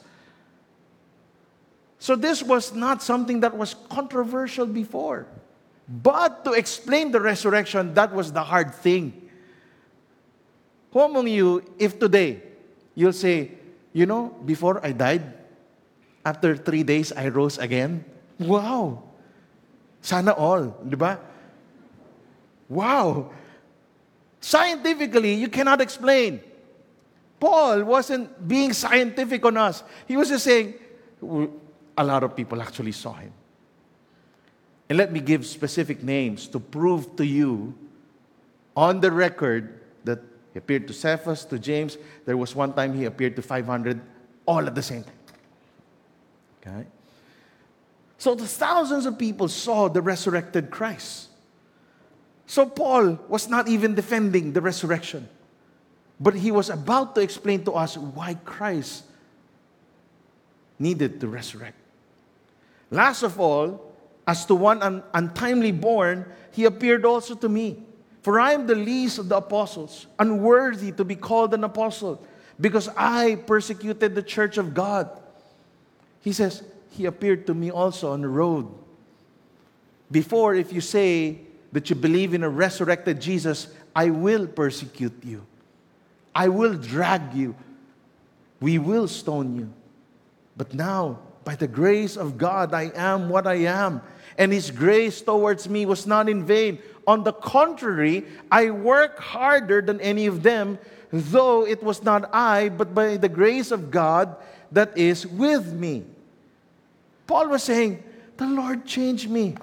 So 1.99 2.17
this 2.17 2.43
was 2.43 2.75
not 2.75 3.03
something 3.03 3.41
that 3.41 3.57
was 3.57 3.75
controversial 3.89 4.67
before. 4.67 5.27
But 5.89 6.45
to 6.45 6.53
explain 6.53 7.11
the 7.11 7.21
resurrection, 7.21 7.95
that 7.95 8.13
was 8.13 8.31
the 8.31 8.43
hard 8.43 8.75
thing. 8.75 9.31
Who 10.93 11.01
among 11.01 11.29
you, 11.29 11.65
if 11.79 11.99
today 11.99 12.43
you'll 12.95 13.17
say, 13.17 13.53
you 13.93 14.05
know, 14.05 14.37
before 14.45 14.85
I 14.85 14.93
died, 14.93 15.23
after 16.25 16.57
three 16.57 16.83
days 16.83 17.13
I 17.13 17.29
rose 17.29 17.57
again? 17.57 18.05
Wow! 18.39 19.03
Sana 20.03 20.33
all, 20.33 20.77
di 20.87 20.97
ba? 20.97 21.19
Wow! 22.69 23.31
Scientifically, 24.41 25.35
you 25.35 25.49
cannot 25.49 25.81
explain. 25.81 26.41
Paul 27.41 27.85
wasn't 27.85 28.29
being 28.47 28.73
scientific 28.73 29.45
on 29.45 29.57
us. 29.57 29.83
He 30.07 30.17
was 30.17 30.29
just 30.29 30.45
saying, 30.45 30.75
a 31.97 32.05
lot 32.05 32.23
of 32.23 32.37
people 32.37 32.61
actually 32.61 32.93
saw 32.93 33.15
him. 33.15 33.33
And 34.89 34.97
let 34.97 35.13
me 35.13 35.21
give 35.21 35.45
specific 35.45 36.03
names 36.03 36.49
to 36.49 36.61
prove 36.61 37.17
to 37.17 37.27
you 37.27 37.75
on 38.77 39.01
the 39.01 39.11
record 39.11 39.81
that 40.05 40.21
he 40.53 40.59
appeared 40.59 40.89
to 40.89 40.95
Cephas, 40.95 41.45
to 41.47 41.59
James. 41.59 41.99
There 42.25 42.37
was 42.37 42.55
one 42.55 42.73
time 42.73 42.95
he 42.95 43.05
appeared 43.05 43.37
to 43.37 43.43
500 43.43 44.01
all 44.47 44.67
at 44.67 44.75
the 44.75 44.83
same 44.83 45.03
time. 45.05 45.13
Okay? 46.63 46.87
So 48.17 48.35
the 48.35 48.47
thousands 48.47 49.05
of 49.05 49.19
people 49.19 49.49
saw 49.49 49.89
the 49.89 50.01
resurrected 50.01 50.71
Christ. 50.71 51.29
So 52.47 52.65
Paul 52.65 53.19
was 53.29 53.49
not 53.49 53.69
even 53.69 53.95
defending 53.95 54.55
the 54.55 54.63
resurrection, 54.63 55.29
but 56.19 56.35
he 56.35 56.51
was 56.51 56.71
about 56.71 57.15
to 57.15 57.21
explain 57.21 57.63
to 57.65 57.73
us 57.73 57.97
why 57.97 58.35
Christ 58.45 59.05
needed 60.79 61.21
to 61.21 61.29
resurrect. 61.29 61.77
Last 62.91 63.23
of 63.23 63.39
all, 63.39 63.88
as 64.29 64.45
to 64.45 64.55
one 64.55 64.83
un- 64.83 65.03
untimely 65.15 65.73
born, 65.73 66.27
he 66.53 66.67
appeared 66.67 67.07
also 67.07 67.35
to 67.35 67.49
me. 67.49 67.83
For 68.21 68.39
I 68.39 68.53
am 68.53 68.67
the 68.67 68.75
least 68.75 69.19
of 69.19 69.31
the 69.31 69.39
apostles, 69.39 70.07
unworthy 70.19 70.93
to 70.93 71.05
be 71.05 71.17
called 71.17 71.55
an 71.55 71.65
apostle, 71.65 72.23
because 72.61 72.91
I 72.95 73.37
persecuted 73.37 74.15
the 74.15 74.23
church 74.23 74.59
of 74.59 74.75
God. 74.75 75.09
He 76.21 76.33
says, 76.33 76.63
He 76.91 77.07
appeared 77.07 77.47
to 77.47 77.55
me 77.55 77.71
also 77.71 78.13
on 78.13 78.21
the 78.21 78.29
road. 78.29 78.69
Before, 80.11 80.55
if 80.55 80.75
you 80.75 80.83
say 80.83 81.39
that 81.73 81.89
you 81.89 81.97
believe 81.97 82.35
in 82.35 82.43
a 82.43 82.51
resurrected 82.51 83.21
Jesus, 83.23 83.69
I 83.97 84.11
will 84.11 84.47
persecute 84.47 85.25
you. 85.25 85.47
I 86.35 86.49
will 86.49 86.75
drag 86.75 87.33
you. 87.33 87.55
We 88.61 88.79
will 88.79 89.09
stone 89.09 89.57
you. 89.57 89.73
But 90.55 90.75
now, 90.75 91.21
by 91.45 91.55
the 91.55 91.67
grace 91.67 92.19
of 92.19 92.37
God, 92.37 92.75
I 92.75 92.93
am 92.95 93.31
what 93.31 93.47
I 93.47 93.65
am. 93.65 94.03
And 94.39 94.53
His 94.53 94.71
grace 94.71 95.21
towards 95.21 95.69
me 95.69 95.85
was 95.85 96.07
not 96.07 96.29
in 96.29 96.47
vain. 96.47 96.79
On 97.07 97.25
the 97.25 97.33
contrary, 97.33 98.25
I 98.51 98.71
work 98.71 99.19
harder 99.19 99.83
than 99.83 100.01
any 100.01 100.27
of 100.27 100.43
them, 100.43 100.79
though 101.11 101.67
it 101.67 101.83
was 101.83 102.03
not 102.03 102.33
I, 102.33 102.69
but 102.69 102.95
by 102.95 103.17
the 103.17 103.29
grace 103.29 103.73
of 103.73 103.91
God 103.91 104.37
that 104.71 104.97
is 104.97 105.27
with 105.27 105.73
me. 105.73 106.05
Paul 107.27 107.49
was 107.49 107.65
saying, 107.65 108.03
The 108.37 108.47
Lord 108.47 108.87
changed 108.87 109.29
me. 109.29 109.57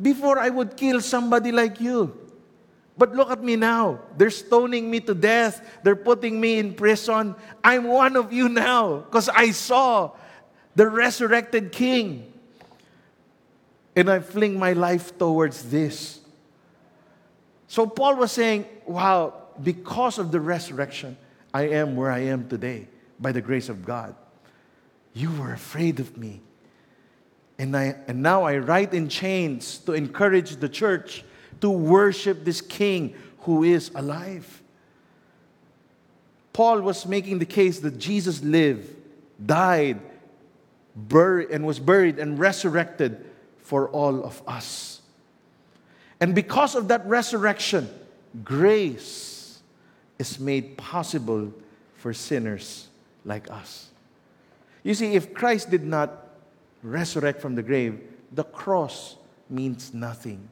Before 0.00 0.38
I 0.38 0.50
would 0.50 0.76
kill 0.76 1.00
somebody 1.00 1.50
like 1.50 1.80
you. 1.80 2.14
But 2.98 3.14
look 3.14 3.30
at 3.30 3.42
me 3.42 3.56
now. 3.56 4.00
They're 4.16 4.30
stoning 4.30 4.90
me 4.90 5.00
to 5.00 5.14
death. 5.14 5.60
They're 5.82 5.96
putting 5.96 6.40
me 6.40 6.58
in 6.58 6.74
prison. 6.74 7.34
I'm 7.62 7.84
one 7.84 8.16
of 8.16 8.32
you 8.32 8.48
now 8.48 9.04
because 9.04 9.28
I 9.28 9.50
saw 9.50 10.12
the 10.74 10.88
resurrected 10.88 11.72
King. 11.72 12.32
And 13.96 14.10
I 14.10 14.20
fling 14.20 14.58
my 14.58 14.74
life 14.74 15.16
towards 15.18 15.70
this. 15.70 16.20
So 17.66 17.86
Paul 17.86 18.16
was 18.16 18.30
saying, 18.30 18.66
wow, 18.86 19.32
because 19.62 20.18
of 20.18 20.30
the 20.30 20.40
resurrection, 20.40 21.16
I 21.52 21.68
am 21.68 21.96
where 21.96 22.10
I 22.10 22.20
am 22.20 22.48
today 22.48 22.88
by 23.18 23.32
the 23.32 23.40
grace 23.40 23.70
of 23.70 23.84
God. 23.84 24.14
You 25.14 25.32
were 25.32 25.54
afraid 25.54 25.98
of 25.98 26.16
me. 26.18 26.42
And, 27.58 27.74
I, 27.74 27.96
and 28.06 28.22
now 28.22 28.42
I 28.44 28.58
write 28.58 28.92
in 28.92 29.08
chains 29.08 29.78
to 29.78 29.94
encourage 29.94 30.56
the 30.56 30.68
church 30.68 31.24
to 31.62 31.70
worship 31.70 32.44
this 32.44 32.60
King 32.60 33.14
who 33.40 33.64
is 33.64 33.90
alive. 33.94 34.62
Paul 36.52 36.82
was 36.82 37.06
making 37.06 37.38
the 37.38 37.46
case 37.46 37.80
that 37.80 37.98
Jesus 37.98 38.42
lived, 38.42 38.94
died, 39.44 40.00
buried, 40.94 41.50
and 41.50 41.66
was 41.66 41.78
buried 41.78 42.18
and 42.18 42.38
resurrected 42.38 43.24
for 43.66 43.90
all 43.90 44.22
of 44.22 44.40
us. 44.46 45.02
And 46.20 46.34
because 46.38 46.76
of 46.76 46.86
that 46.86 47.04
resurrection, 47.04 47.90
grace 48.44 49.58
is 50.20 50.38
made 50.38 50.78
possible 50.78 51.52
for 51.98 52.14
sinners 52.14 52.86
like 53.24 53.50
us. 53.50 53.90
You 54.84 54.94
see, 54.94 55.14
if 55.18 55.34
Christ 55.34 55.68
did 55.68 55.82
not 55.82 56.30
resurrect 56.84 57.42
from 57.42 57.56
the 57.56 57.62
grave, 57.62 57.98
the 58.30 58.44
cross 58.44 59.16
means 59.50 59.92
nothing. 59.92 60.48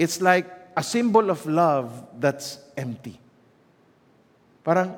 It's 0.00 0.20
like 0.20 0.50
a 0.76 0.82
symbol 0.82 1.30
of 1.30 1.46
love 1.46 2.04
that's 2.18 2.58
empty. 2.76 3.20
Parang, 4.64 4.96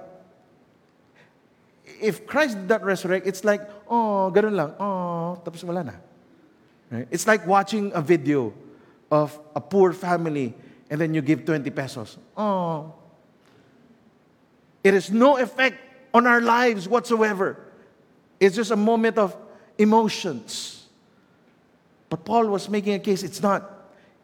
if 2.00 2.26
Christ 2.26 2.56
did 2.56 2.68
not 2.68 2.82
resurrect, 2.82 3.26
it's 3.26 3.44
like, 3.44 3.60
oh, 3.90 4.32
ganun 4.34 4.56
lang, 4.56 4.72
oh, 4.80 5.36
tapos 5.44 5.62
wala 5.64 5.84
na. 5.84 6.13
Right? 6.90 7.08
It's 7.10 7.26
like 7.26 7.46
watching 7.46 7.92
a 7.94 8.00
video 8.00 8.52
of 9.10 9.38
a 9.54 9.60
poor 9.60 9.92
family 9.92 10.54
and 10.90 11.00
then 11.00 11.14
you 11.14 11.22
give 11.22 11.44
20 11.44 11.68
pesos. 11.70 12.18
Oh. 12.36 12.92
It 14.82 14.94
has 14.94 15.10
no 15.10 15.38
effect 15.38 15.76
on 16.12 16.26
our 16.26 16.40
lives 16.40 16.88
whatsoever. 16.88 17.58
It's 18.38 18.56
just 18.56 18.70
a 18.70 18.76
moment 18.76 19.18
of 19.18 19.36
emotions. 19.78 20.86
But 22.08 22.24
Paul 22.24 22.46
was 22.46 22.68
making 22.68 22.94
a 22.94 22.98
case, 22.98 23.22
it's 23.22 23.42
not. 23.42 23.70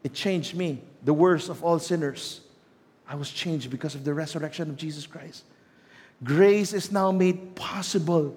It 0.03 0.13
changed 0.13 0.55
me, 0.55 0.81
the 1.03 1.13
worst 1.13 1.49
of 1.49 1.63
all 1.63 1.79
sinners. 1.79 2.41
I 3.07 3.15
was 3.15 3.29
changed 3.29 3.69
because 3.69 3.95
of 3.95 4.05
the 4.05 4.13
resurrection 4.13 4.69
of 4.69 4.77
Jesus 4.77 5.05
Christ. 5.05 5.43
Grace 6.23 6.73
is 6.73 6.91
now 6.91 7.11
made 7.11 7.55
possible 7.55 8.35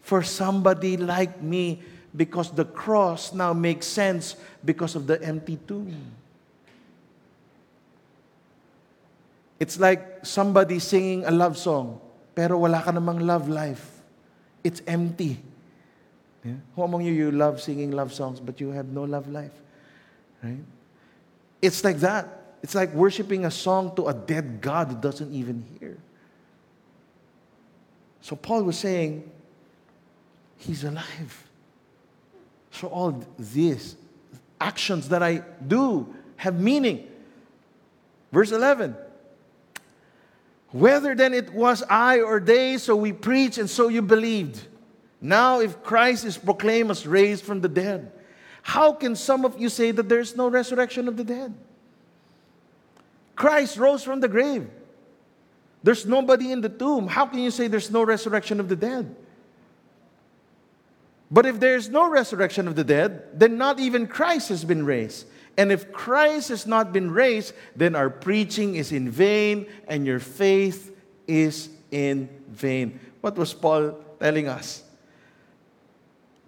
for 0.00 0.22
somebody 0.22 0.96
like 0.96 1.42
me 1.42 1.82
because 2.14 2.50
the 2.50 2.64
cross 2.64 3.32
now 3.32 3.52
makes 3.52 3.86
sense 3.86 4.36
because 4.64 4.96
of 4.96 5.06
the 5.06 5.22
empty 5.22 5.58
tomb. 5.66 5.94
It's 9.58 9.78
like 9.78 10.24
somebody 10.24 10.78
singing 10.78 11.24
a 11.24 11.30
love 11.30 11.58
song, 11.58 12.00
pero 12.34 12.58
wala 12.58 12.82
ka 12.82 12.92
namang 12.92 13.22
love 13.22 13.48
life. 13.48 14.00
It's 14.64 14.80
empty. 14.86 15.38
Yeah? 16.44 16.56
Who 16.74 16.82
among 16.82 17.04
you, 17.04 17.12
you 17.12 17.30
love 17.30 17.60
singing 17.60 17.90
love 17.92 18.12
songs, 18.12 18.40
but 18.40 18.60
you 18.60 18.70
have 18.70 18.88
no 18.88 19.04
love 19.04 19.28
life? 19.28 19.52
Right? 20.42 20.64
It's 21.60 21.84
like 21.84 21.98
that. 21.98 22.56
It's 22.62 22.74
like 22.74 22.92
worshiping 22.94 23.44
a 23.44 23.50
song 23.50 23.94
to 23.96 24.08
a 24.08 24.14
dead 24.14 24.60
God 24.60 24.88
who 24.88 24.96
doesn't 24.96 25.32
even 25.32 25.64
hear. 25.78 25.98
So 28.22 28.36
Paul 28.36 28.64
was 28.64 28.78
saying, 28.78 29.30
He's 30.56 30.84
alive. 30.84 31.49
So 32.70 32.88
all 32.88 33.24
these 33.38 33.96
actions 34.60 35.08
that 35.08 35.22
I 35.22 35.42
do 35.66 36.14
have 36.36 36.60
meaning. 36.60 37.06
Verse 38.32 38.52
11. 38.52 38.96
Whether 40.72 41.14
then 41.14 41.34
it 41.34 41.52
was 41.52 41.82
I 41.88 42.20
or 42.20 42.38
they, 42.38 42.78
so 42.78 42.94
we 42.94 43.12
preach 43.12 43.58
and 43.58 43.68
so 43.68 43.88
you 43.88 44.02
believed. 44.02 44.66
Now, 45.20 45.60
if 45.60 45.82
Christ 45.82 46.24
is 46.24 46.38
proclaimed 46.38 46.90
as 46.90 47.06
raised 47.06 47.44
from 47.44 47.60
the 47.60 47.68
dead, 47.68 48.12
how 48.62 48.92
can 48.92 49.16
some 49.16 49.44
of 49.44 49.60
you 49.60 49.68
say 49.68 49.90
that 49.90 50.08
there's 50.08 50.36
no 50.36 50.48
resurrection 50.48 51.08
of 51.08 51.16
the 51.16 51.24
dead? 51.24 51.54
Christ 53.34 53.76
rose 53.78 54.04
from 54.04 54.20
the 54.20 54.28
grave. 54.28 54.68
There's 55.82 56.06
nobody 56.06 56.52
in 56.52 56.60
the 56.60 56.68
tomb. 56.68 57.08
How 57.08 57.26
can 57.26 57.40
you 57.40 57.50
say 57.50 57.66
there's 57.66 57.90
no 57.90 58.02
resurrection 58.02 58.60
of 58.60 58.68
the 58.68 58.76
dead? 58.76 59.16
But 61.30 61.46
if 61.46 61.60
there's 61.60 61.88
no 61.88 62.10
resurrection 62.10 62.66
of 62.66 62.74
the 62.74 62.82
dead, 62.82 63.38
then 63.38 63.56
not 63.56 63.78
even 63.78 64.06
Christ 64.06 64.48
has 64.48 64.64
been 64.64 64.84
raised. 64.84 65.26
And 65.56 65.70
if 65.70 65.92
Christ 65.92 66.48
has 66.48 66.66
not 66.66 66.92
been 66.92 67.10
raised, 67.10 67.54
then 67.76 67.94
our 67.94 68.10
preaching 68.10 68.74
is 68.74 68.92
in 68.92 69.10
vain 69.10 69.66
and 69.86 70.06
your 70.06 70.18
faith 70.18 70.96
is 71.28 71.68
in 71.90 72.28
vain. 72.48 72.98
What 73.20 73.36
was 73.36 73.54
Paul 73.54 73.92
telling 74.18 74.48
us? 74.48 74.82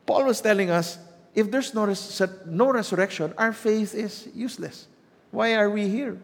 Paul 0.06 0.24
was 0.24 0.40
telling 0.40 0.70
us 0.70 0.98
if 1.34 1.50
there's 1.50 1.74
no, 1.74 1.84
res- 1.84 2.22
no 2.46 2.72
resurrection, 2.72 3.32
our 3.38 3.52
faith 3.52 3.94
is 3.94 4.28
useless. 4.34 4.88
Why 5.30 5.54
are 5.54 5.70
we 5.70 5.88
here? 5.88 6.20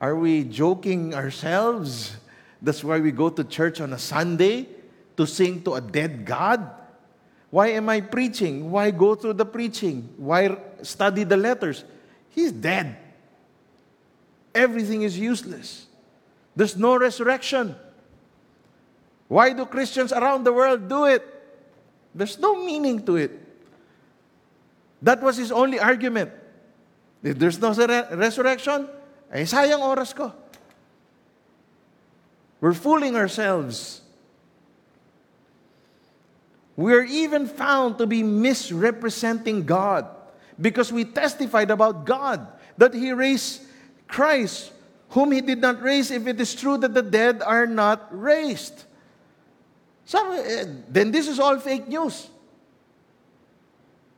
Are 0.00 0.16
we 0.16 0.44
joking 0.44 1.14
ourselves? 1.14 2.16
That's 2.60 2.82
why 2.82 2.98
we 2.98 3.12
go 3.12 3.30
to 3.30 3.44
church 3.44 3.80
on 3.80 3.92
a 3.92 3.98
Sunday 3.98 4.68
to 5.16 5.26
sing 5.26 5.62
to 5.62 5.74
a 5.74 5.80
dead 5.80 6.24
God? 6.24 6.70
Why 7.50 7.68
am 7.68 7.88
I 7.88 8.00
preaching? 8.00 8.70
Why 8.70 8.90
go 8.90 9.14
through 9.14 9.34
the 9.34 9.46
preaching? 9.46 10.12
Why 10.16 10.56
study 10.82 11.24
the 11.24 11.36
letters? 11.36 11.84
He's 12.30 12.50
dead. 12.50 12.96
Everything 14.54 15.02
is 15.02 15.18
useless. 15.18 15.86
There's 16.56 16.76
no 16.76 16.96
resurrection. 16.98 17.74
Why 19.28 19.52
do 19.52 19.66
Christians 19.66 20.12
around 20.12 20.44
the 20.44 20.52
world 20.52 20.88
do 20.88 21.06
it? 21.06 21.22
There's 22.14 22.38
no 22.38 22.54
meaning 22.64 23.04
to 23.06 23.16
it. 23.16 23.40
That 25.02 25.22
was 25.22 25.36
his 25.36 25.50
only 25.50 25.78
argument. 25.78 26.30
If 27.22 27.38
there's 27.38 27.58
no 27.58 27.74
resurrection, 28.14 28.88
ay 29.32 29.42
sayang 29.42 29.82
oras 29.82 30.14
ko. 30.14 30.32
We're 32.60 32.74
fooling 32.74 33.16
ourselves. 33.16 34.03
We 36.76 36.92
are 36.92 37.04
even 37.04 37.46
found 37.46 37.98
to 37.98 38.06
be 38.06 38.22
misrepresenting 38.22 39.64
God 39.64 40.06
because 40.60 40.92
we 40.92 41.04
testified 41.04 41.70
about 41.70 42.04
God 42.04 42.46
that 42.78 42.94
He 42.94 43.12
raised 43.12 43.62
Christ, 44.08 44.72
whom 45.10 45.32
He 45.32 45.40
did 45.40 45.60
not 45.60 45.80
raise, 45.82 46.10
if 46.10 46.26
it 46.26 46.40
is 46.40 46.54
true 46.54 46.76
that 46.78 46.94
the 46.94 47.02
dead 47.02 47.42
are 47.42 47.66
not 47.66 48.08
raised. 48.10 48.84
So, 50.04 50.32
eh, 50.32 50.64
then 50.88 51.12
this 51.12 51.28
is 51.28 51.38
all 51.38 51.58
fake 51.58 51.88
news. 51.88 52.28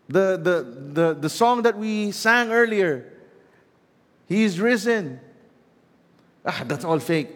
The, 0.09 0.38
the, 0.40 0.92
the, 0.92 1.14
the 1.14 1.29
song 1.29 1.62
that 1.62 1.77
we 1.77 2.11
sang 2.12 2.51
earlier, 2.51 3.12
He 4.29 4.45
is 4.45 4.59
risen. 4.61 5.21
Ah, 6.45 6.62
that's 6.66 6.85
all 6.85 7.01
fake. 7.01 7.29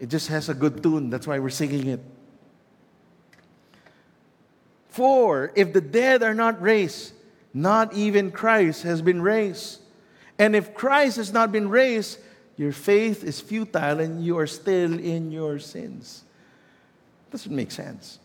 It 0.00 0.08
just 0.08 0.26
has 0.28 0.48
a 0.48 0.54
good 0.54 0.82
tune. 0.82 1.10
That's 1.10 1.26
why 1.26 1.38
we're 1.38 1.50
singing 1.50 1.86
it. 1.86 2.00
For 4.92 5.52
if 5.54 5.72
the 5.72 5.80
dead 5.80 6.22
are 6.22 6.34
not 6.34 6.60
raised, 6.60 7.14
not 7.54 7.94
even 7.94 8.30
Christ 8.30 8.82
has 8.82 9.00
been 9.00 9.22
raised. 9.22 9.80
And 10.38 10.54
if 10.54 10.74
Christ 10.74 11.16
has 11.16 11.32
not 11.32 11.50
been 11.50 11.70
raised, 11.70 12.18
your 12.58 12.72
faith 12.72 13.24
is 13.24 13.40
futile 13.40 14.00
and 14.00 14.22
you 14.22 14.38
are 14.38 14.46
still 14.46 14.98
in 14.98 15.32
your 15.32 15.58
sins. 15.58 16.24
Doesn't 17.30 17.56
make 17.56 17.70
sense. 17.70 18.18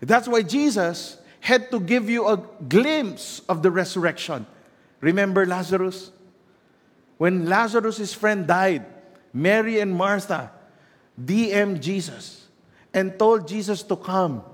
That's 0.00 0.28
why 0.28 0.42
Jesus 0.42 1.16
had 1.40 1.70
to 1.70 1.80
give 1.80 2.10
you 2.10 2.28
a 2.28 2.36
glimpse 2.68 3.40
of 3.48 3.62
the 3.62 3.70
resurrection. 3.70 4.46
Remember 5.00 5.46
Lazarus? 5.46 6.12
When 7.16 7.46
Lazarus' 7.46 8.12
friend 8.12 8.46
died, 8.46 8.84
Mary 9.32 9.80
and 9.80 9.94
Martha 9.94 10.52
DM 11.18 11.80
Jesus. 11.80 12.42
and 12.92 13.18
told 13.18 13.48
Jesus 13.48 13.82
to 13.82 13.96
come. 13.96 14.44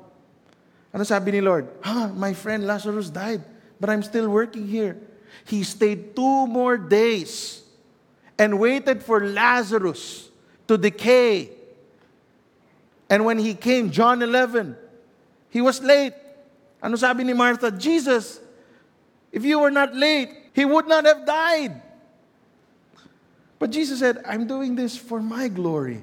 Ano 0.92 1.05
sabi 1.05 1.31
ni 1.33 1.40
Lord? 1.40 1.68
Ha, 1.83 2.11
my 2.14 2.35
friend 2.35 2.66
Lazarus 2.66 3.11
died, 3.11 3.42
but 3.79 3.90
I'm 3.90 4.03
still 4.03 4.29
working 4.29 4.66
here. 4.66 4.98
He 5.46 5.62
stayed 5.62 6.16
two 6.16 6.46
more 6.46 6.76
days 6.76 7.62
and 8.38 8.59
waited 8.59 9.03
for 9.03 9.24
Lazarus 9.24 10.31
to 10.66 10.76
decay. 10.76 11.50
And 13.09 13.24
when 13.24 13.38
he 13.38 13.55
came, 13.55 13.90
John 13.90 14.22
11, 14.22 14.76
he 15.50 15.61
was 15.61 15.83
late. 15.83 16.14
Ano 16.83 16.96
sabi 16.96 17.22
ni 17.24 17.35
Martha? 17.35 17.70
Jesus, 17.70 18.40
if 19.31 19.44
you 19.44 19.59
were 19.59 19.70
not 19.70 19.94
late, 19.94 20.31
he 20.55 20.64
would 20.64 20.88
not 20.88 21.05
have 21.05 21.26
died. 21.26 21.83
But 23.59 23.70
Jesus 23.70 24.00
said, 24.00 24.24
I'm 24.26 24.46
doing 24.46 24.74
this 24.74 24.96
for 24.96 25.20
my 25.20 25.48
glory. 25.48 26.03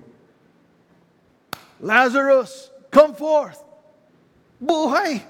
Lazarus, 1.79 2.69
come 2.91 3.15
forth. 3.15 3.61
Buhay. 4.63 5.23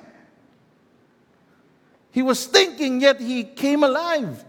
He 2.11 2.21
was 2.21 2.45
thinking, 2.45 3.01
yet 3.01 3.19
he 3.19 3.43
came 3.43 3.83
alive. 3.83 4.43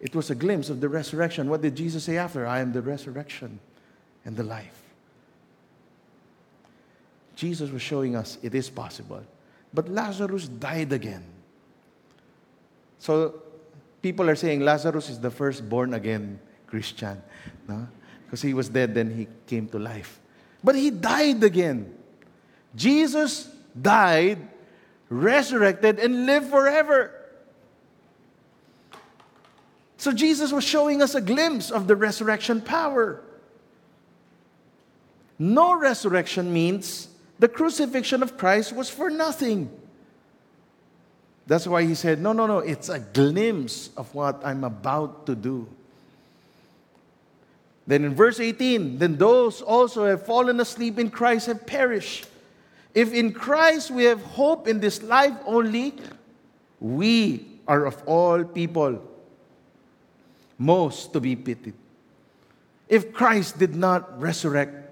It 0.00 0.14
was 0.14 0.30
a 0.30 0.34
glimpse 0.34 0.68
of 0.68 0.80
the 0.80 0.88
resurrection. 0.88 1.48
What 1.48 1.62
did 1.62 1.76
Jesus 1.76 2.04
say 2.04 2.18
after? 2.18 2.46
I 2.46 2.60
am 2.60 2.72
the 2.72 2.82
resurrection 2.82 3.60
and 4.24 4.36
the 4.36 4.42
life. 4.42 4.82
Jesus 7.36 7.70
was 7.70 7.82
showing 7.82 8.16
us 8.16 8.36
it 8.42 8.54
is 8.54 8.68
possible. 8.68 9.22
But 9.72 9.88
Lazarus 9.88 10.48
died 10.48 10.92
again. 10.92 11.24
So 12.98 13.42
people 14.02 14.28
are 14.28 14.36
saying 14.36 14.60
Lazarus 14.60 15.08
is 15.08 15.18
the 15.18 15.30
first 15.30 15.68
born 15.68 15.94
again 15.94 16.38
Christian. 16.66 17.22
No? 17.68 17.86
Because 18.24 18.42
he 18.42 18.54
was 18.54 18.68
dead, 18.68 18.94
then 18.94 19.10
he 19.10 19.28
came 19.46 19.68
to 19.68 19.78
life. 19.78 20.20
But 20.64 20.74
he 20.74 20.90
died 20.90 21.42
again. 21.42 21.94
Jesus 22.74 23.48
died, 23.80 24.38
resurrected, 25.08 25.98
and 25.98 26.26
lived 26.26 26.50
forever. 26.50 27.12
So 29.96 30.12
Jesus 30.12 30.52
was 30.52 30.64
showing 30.64 31.00
us 31.00 31.14
a 31.14 31.20
glimpse 31.20 31.70
of 31.70 31.86
the 31.86 31.94
resurrection 31.94 32.60
power. 32.60 33.22
No 35.38 35.74
resurrection 35.74 36.52
means 36.52 37.08
the 37.38 37.48
crucifixion 37.48 38.22
of 38.22 38.36
Christ 38.36 38.72
was 38.72 38.90
for 38.90 39.10
nothing. 39.10 39.70
That's 41.46 41.66
why 41.66 41.84
he 41.84 41.94
said, 41.94 42.20
No, 42.20 42.32
no, 42.32 42.46
no, 42.46 42.58
it's 42.58 42.88
a 42.88 43.00
glimpse 43.00 43.90
of 43.96 44.14
what 44.14 44.40
I'm 44.44 44.64
about 44.64 45.26
to 45.26 45.34
do. 45.34 45.68
Then 47.86 48.04
in 48.04 48.14
verse 48.14 48.38
18, 48.38 48.98
then 48.98 49.16
those 49.16 49.60
also 49.60 50.04
have 50.06 50.24
fallen 50.24 50.60
asleep 50.60 50.98
in 50.98 51.10
Christ 51.10 51.46
have 51.46 51.66
perished. 51.66 52.26
If 52.94 53.12
in 53.12 53.32
Christ 53.32 53.90
we 53.90 54.04
have 54.04 54.22
hope 54.22 54.68
in 54.68 54.80
this 54.80 55.02
life 55.02 55.34
only, 55.46 55.94
we 56.80 57.46
are 57.66 57.86
of 57.86 58.02
all 58.06 58.44
people 58.44 59.02
most 60.58 61.12
to 61.12 61.20
be 61.20 61.34
pitied. 61.36 61.74
If 62.88 63.12
Christ 63.12 63.58
did 63.58 63.74
not 63.74 64.20
resurrect, 64.20 64.90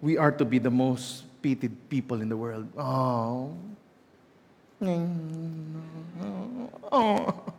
we 0.00 0.18
are 0.18 0.32
to 0.32 0.44
be 0.44 0.58
the 0.58 0.70
most 0.70 1.24
pitied 1.40 1.88
people 1.88 2.20
in 2.20 2.28
the 2.28 2.36
world. 2.36 2.68
Oh. 2.76 3.56
oh. 6.92 7.40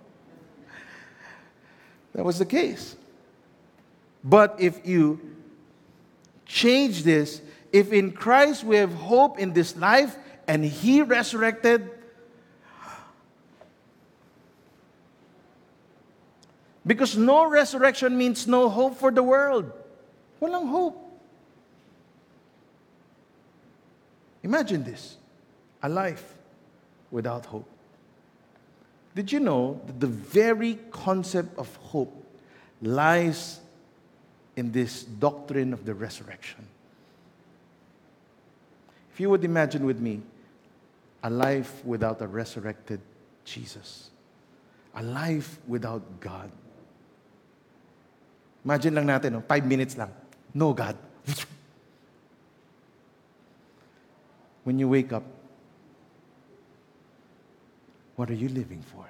That 2.14 2.24
was 2.24 2.40
the 2.40 2.46
case. 2.46 2.96
But 4.24 4.56
if 4.58 4.88
you 4.88 5.20
change 6.46 7.04
this, 7.04 7.42
if 7.76 7.92
in 7.92 8.14
Christ 8.14 8.64
we 8.64 8.78
have 8.78 8.94
hope 8.94 9.38
in 9.38 9.52
this 9.52 9.76
life 9.76 10.16
and 10.48 10.64
He 10.64 11.02
resurrected, 11.02 11.92
because 16.88 17.18
no 17.18 17.50
resurrection 17.50 18.18
means 18.18 18.48
no 18.48 18.70
hope 18.70 18.96
for 18.96 19.12
the 19.12 19.22
world. 19.22 19.74
Walang 20.42 20.70
hope. 20.70 20.96
Imagine 24.42 24.86
this 24.86 25.18
a 25.84 25.90
life 25.90 26.24
without 27.12 27.46
hope. 27.46 27.68
Did 29.16 29.34
you 29.34 29.42
know 29.42 29.82
that 29.86 30.00
the 30.00 30.08
very 30.08 30.80
concept 30.92 31.60
of 31.60 31.76
hope 31.76 32.24
lies 32.82 33.60
in 34.56 34.72
this 34.72 35.04
doctrine 35.04 35.74
of 35.74 35.84
the 35.84 35.94
resurrection? 35.94 36.68
If 39.16 39.22
you 39.22 39.30
would 39.30 39.46
imagine 39.46 39.86
with 39.86 40.02
me 40.02 40.22
a 41.24 41.30
life 41.30 41.86
without 41.86 42.22
a 42.22 42.28
resurrected 42.28 43.00
Jesus, 43.46 44.10
a 44.94 45.02
life 45.02 45.58
without 45.70 46.04
God. 46.20 46.52
Imagine 48.66 48.94
lang 48.94 49.08
natin, 49.08 49.32
no? 49.32 49.44
five 49.48 49.66
minutes 49.66 49.96
lang. 49.96 50.12
No 50.54 50.74
God. 50.74 50.98
When 54.66 54.80
you 54.80 54.90
wake 54.90 55.14
up, 55.14 55.24
what 58.18 58.30
are 58.30 58.36
you 58.36 58.50
living 58.50 58.82
for? 58.82 59.08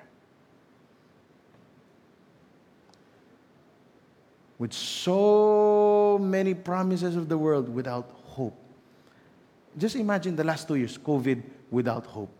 With 4.60 4.72
so 4.72 6.20
many 6.22 6.54
promises 6.54 7.16
of 7.16 7.28
the 7.28 7.40
world 7.40 7.74
without 7.74 8.08
hope. 8.26 8.65
Just 9.78 9.96
imagine 9.96 10.36
the 10.36 10.44
last 10.44 10.68
two 10.68 10.76
years, 10.76 10.98
COVID 10.98 11.44
without 11.70 12.06
hope. 12.06 12.32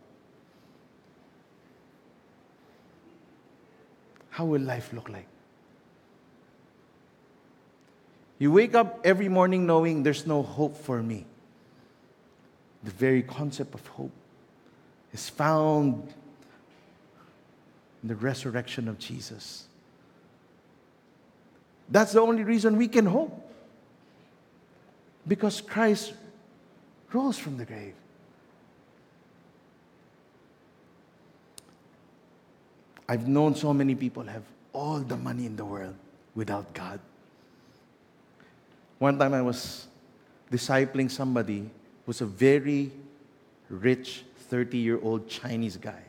How 4.30 4.44
will 4.44 4.60
life 4.60 4.92
look 4.92 5.08
like? 5.08 5.26
You 8.38 8.52
wake 8.52 8.74
up 8.74 9.00
every 9.04 9.28
morning 9.28 9.66
knowing 9.66 10.02
there's 10.02 10.26
no 10.26 10.42
hope 10.42 10.76
for 10.76 11.02
me. 11.02 11.24
The 12.84 12.90
very 12.90 13.22
concept 13.22 13.74
of 13.74 13.86
hope 13.86 14.12
is 15.12 15.28
found 15.28 16.12
in 18.02 18.08
the 18.08 18.14
resurrection 18.14 18.88
of 18.88 18.98
Jesus. 18.98 19.66
That's 21.88 22.12
the 22.12 22.20
only 22.20 22.44
reason 22.44 22.76
we 22.76 22.88
can 22.88 23.06
hope. 23.06 23.42
Because 25.26 25.60
Christ 25.60 26.12
rose 27.12 27.38
from 27.38 27.56
the 27.56 27.64
grave. 27.64 27.94
I've 33.08 33.28
known 33.28 33.54
so 33.54 33.72
many 33.72 33.94
people 33.94 34.24
have 34.24 34.42
all 34.72 34.98
the 34.98 35.16
money 35.16 35.46
in 35.46 35.56
the 35.56 35.64
world 35.64 35.94
without 36.34 36.72
God. 36.74 37.00
One 38.98 39.18
time 39.18 39.34
I 39.34 39.42
was 39.42 39.86
discipling 40.50 41.10
somebody 41.10 41.60
who 41.60 42.06
was 42.06 42.20
a 42.20 42.26
very 42.26 42.90
rich 43.68 44.24
30 44.50 44.78
year 44.78 44.98
old 45.02 45.28
Chinese 45.28 45.76
guy. 45.76 46.02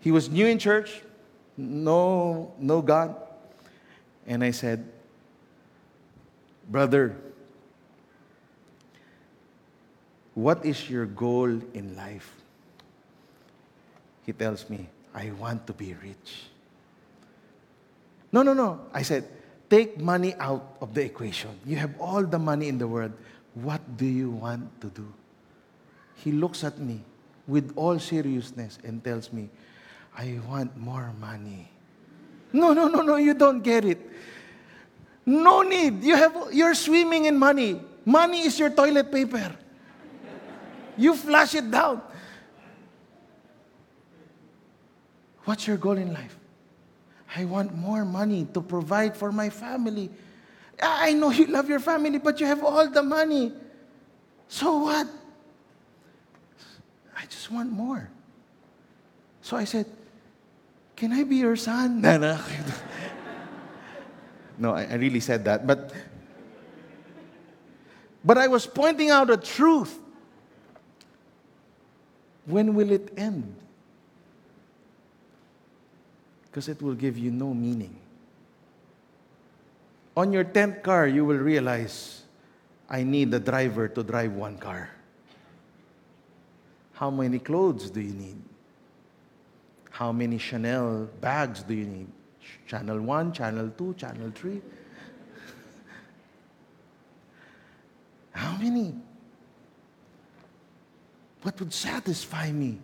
He 0.00 0.10
was 0.10 0.28
new 0.28 0.46
in 0.46 0.58
church, 0.58 1.02
no, 1.56 2.52
no 2.58 2.82
God. 2.82 3.16
And 4.26 4.42
I 4.42 4.50
said, 4.50 4.86
Brother, 6.68 7.16
What 10.36 10.68
is 10.68 10.90
your 10.92 11.08
goal 11.08 11.48
in 11.48 11.96
life? 11.96 12.28
He 14.28 14.36
tells 14.36 14.68
me, 14.68 14.86
I 15.14 15.32
want 15.32 15.66
to 15.66 15.72
be 15.72 15.96
rich. 15.96 16.52
No, 18.30 18.42
no, 18.42 18.52
no. 18.52 18.84
I 18.92 19.00
said, 19.00 19.24
take 19.70 19.98
money 19.98 20.34
out 20.36 20.76
of 20.82 20.92
the 20.92 21.00
equation. 21.08 21.56
You 21.64 21.76
have 21.76 21.98
all 21.98 22.22
the 22.22 22.38
money 22.38 22.68
in 22.68 22.76
the 22.76 22.86
world. 22.86 23.12
What 23.54 23.80
do 23.96 24.04
you 24.04 24.28
want 24.28 24.78
to 24.82 24.88
do? 24.88 25.08
He 26.16 26.32
looks 26.32 26.64
at 26.64 26.78
me 26.78 27.00
with 27.48 27.72
all 27.74 27.98
seriousness 27.98 28.78
and 28.84 29.02
tells 29.02 29.32
me, 29.32 29.48
I 30.14 30.38
want 30.46 30.76
more 30.76 31.14
money. 31.18 31.70
No, 32.52 32.74
no, 32.74 32.88
no, 32.88 33.00
no, 33.00 33.16
you 33.16 33.32
don't 33.32 33.62
get 33.62 33.86
it. 33.86 34.00
No 35.24 35.62
need. 35.62 36.04
You 36.04 36.16
have, 36.16 36.52
you're 36.52 36.74
swimming 36.74 37.24
in 37.24 37.38
money. 37.38 37.80
Money 38.04 38.42
is 38.42 38.58
your 38.58 38.68
toilet 38.68 39.10
paper. 39.10 39.56
You 40.96 41.14
flush 41.14 41.54
it 41.54 41.70
down. 41.70 42.02
What's 45.44 45.66
your 45.66 45.76
goal 45.76 45.96
in 45.96 46.12
life? 46.12 46.36
I 47.36 47.44
want 47.44 47.74
more 47.74 48.04
money 48.04 48.46
to 48.54 48.60
provide 48.60 49.16
for 49.16 49.30
my 49.30 49.50
family. 49.50 50.10
I 50.82 51.12
know 51.12 51.30
you 51.30 51.46
love 51.46 51.68
your 51.68 51.80
family, 51.80 52.18
but 52.18 52.40
you 52.40 52.46
have 52.46 52.64
all 52.64 52.88
the 52.88 53.02
money. 53.02 53.52
So 54.48 54.78
what? 54.78 55.06
I 57.16 57.24
just 57.26 57.50
want 57.50 57.70
more. 57.70 58.10
So 59.42 59.56
I 59.56 59.64
said, 59.64 59.86
Can 60.96 61.12
I 61.12 61.24
be 61.24 61.36
your 61.36 61.56
son? 61.56 62.02
No, 64.58 64.72
I, 64.72 64.84
I 64.84 64.94
really 64.94 65.20
said 65.20 65.44
that. 65.44 65.66
But 65.66 65.92
But 68.24 68.38
I 68.38 68.48
was 68.48 68.66
pointing 68.66 69.10
out 69.10 69.30
a 69.30 69.36
truth. 69.36 70.00
When 72.46 72.74
will 72.74 72.92
it 72.92 73.12
end? 73.16 73.54
Because 76.44 76.68
it 76.68 76.80
will 76.80 76.94
give 76.94 77.18
you 77.18 77.30
no 77.30 77.52
meaning. 77.52 77.96
On 80.16 80.32
your 80.32 80.44
10th 80.44 80.82
car, 80.82 81.06
you 81.06 81.24
will 81.24 81.38
realize 81.38 82.22
I 82.88 83.02
need 83.02 83.34
a 83.34 83.40
driver 83.40 83.88
to 83.88 84.02
drive 84.02 84.32
one 84.32 84.56
car. 84.56 84.90
How 86.94 87.10
many 87.10 87.38
clothes 87.38 87.90
do 87.90 88.00
you 88.00 88.14
need? 88.14 88.38
How 89.90 90.12
many 90.12 90.38
Chanel 90.38 91.10
bags 91.20 91.62
do 91.62 91.74
you 91.74 91.84
need? 91.84 92.08
Channel 92.66 93.00
1, 93.00 93.32
Channel 93.32 93.72
2, 93.76 93.94
Channel 93.94 94.32
3? 94.34 94.52
How 98.32 98.56
many? 98.56 98.94
What 101.46 101.60
would 101.60 101.72
satisfy 101.72 102.50
me? 102.50 102.80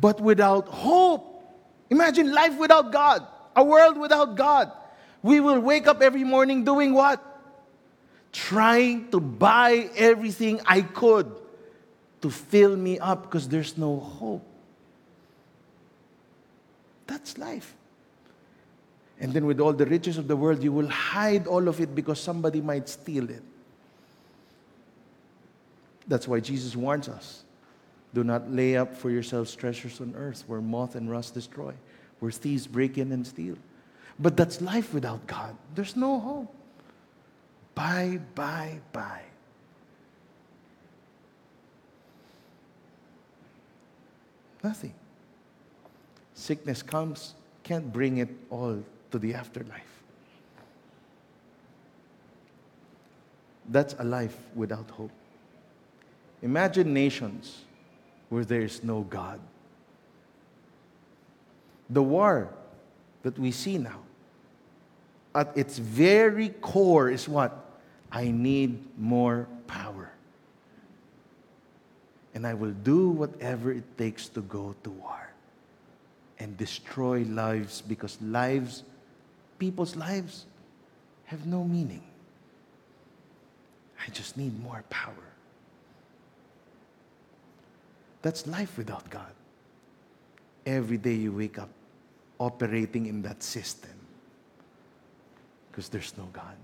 But 0.00 0.22
without 0.22 0.68
hope, 0.68 1.44
imagine 1.90 2.32
life 2.32 2.56
without 2.56 2.90
God, 2.90 3.26
a 3.54 3.62
world 3.62 3.98
without 3.98 4.36
God. 4.36 4.72
We 5.22 5.38
will 5.38 5.60
wake 5.60 5.86
up 5.86 6.00
every 6.00 6.24
morning 6.24 6.64
doing 6.64 6.94
what? 6.94 7.20
Trying 8.32 9.10
to 9.10 9.20
buy 9.20 9.90
everything 9.94 10.62
I 10.64 10.80
could 10.80 11.30
to 12.22 12.30
fill 12.30 12.74
me 12.74 12.98
up 12.98 13.24
because 13.24 13.46
there's 13.46 13.76
no 13.76 14.00
hope. 14.00 14.46
That's 17.06 17.36
life. 17.36 17.74
And 19.20 19.34
then, 19.34 19.44
with 19.44 19.60
all 19.60 19.74
the 19.74 19.84
riches 19.84 20.16
of 20.16 20.26
the 20.26 20.36
world, 20.36 20.62
you 20.62 20.72
will 20.72 20.88
hide 20.88 21.46
all 21.46 21.68
of 21.68 21.82
it 21.82 21.94
because 21.94 22.18
somebody 22.18 22.62
might 22.62 22.88
steal 22.88 23.28
it. 23.28 23.42
That's 26.08 26.26
why 26.26 26.40
Jesus 26.40 26.74
warns 26.76 27.08
us 27.08 27.44
do 28.14 28.22
not 28.22 28.50
lay 28.50 28.76
up 28.76 28.94
for 28.94 29.10
yourselves 29.10 29.54
treasures 29.54 30.00
on 30.00 30.14
earth 30.16 30.44
where 30.46 30.60
moth 30.60 30.96
and 30.96 31.10
rust 31.10 31.34
destroy, 31.34 31.72
where 32.20 32.30
thieves 32.30 32.66
break 32.66 32.98
in 32.98 33.10
and 33.12 33.26
steal. 33.26 33.56
But 34.18 34.36
that's 34.36 34.60
life 34.60 34.92
without 34.92 35.26
God. 35.26 35.56
There's 35.74 35.96
no 35.96 36.20
hope. 36.20 36.54
Bye, 37.74 38.20
bye, 38.34 38.80
bye. 38.92 39.22
Nothing. 44.62 44.94
Sickness 46.34 46.82
comes, 46.82 47.34
can't 47.62 47.90
bring 47.92 48.18
it 48.18 48.28
all 48.50 48.82
to 49.10 49.18
the 49.18 49.34
afterlife. 49.34 50.02
That's 53.68 53.94
a 53.98 54.04
life 54.04 54.36
without 54.54 54.90
hope. 54.90 55.10
Imagine 56.42 56.92
nations 56.92 57.62
where 58.28 58.44
there 58.44 58.62
is 58.62 58.82
no 58.82 59.02
God. 59.02 59.40
The 61.88 62.02
war 62.02 62.48
that 63.22 63.38
we 63.38 63.52
see 63.52 63.78
now, 63.78 64.00
at 65.34 65.56
its 65.56 65.78
very 65.78 66.48
core, 66.48 67.08
is 67.08 67.28
what? 67.28 67.64
I 68.10 68.30
need 68.30 68.82
more 68.98 69.46
power. 69.66 70.10
And 72.34 72.46
I 72.46 72.54
will 72.54 72.72
do 72.72 73.08
whatever 73.10 73.72
it 73.72 73.96
takes 73.96 74.28
to 74.30 74.40
go 74.40 74.74
to 74.82 74.90
war 74.90 75.30
and 76.38 76.56
destroy 76.56 77.22
lives 77.22 77.82
because 77.82 78.20
lives, 78.20 78.82
people's 79.58 79.94
lives, 79.94 80.46
have 81.26 81.46
no 81.46 81.62
meaning. 81.62 82.02
I 84.04 84.10
just 84.10 84.36
need 84.36 84.60
more 84.60 84.82
power. 84.90 85.31
That's 88.22 88.46
life 88.46 88.78
without 88.78 89.10
God. 89.10 89.32
Every 90.64 90.96
day 90.96 91.14
you 91.14 91.32
wake 91.32 91.58
up 91.58 91.68
operating 92.38 93.06
in 93.06 93.22
that 93.22 93.42
system 93.42 93.90
because 95.70 95.88
there's 95.88 96.16
no 96.16 96.28
God. 96.32 96.56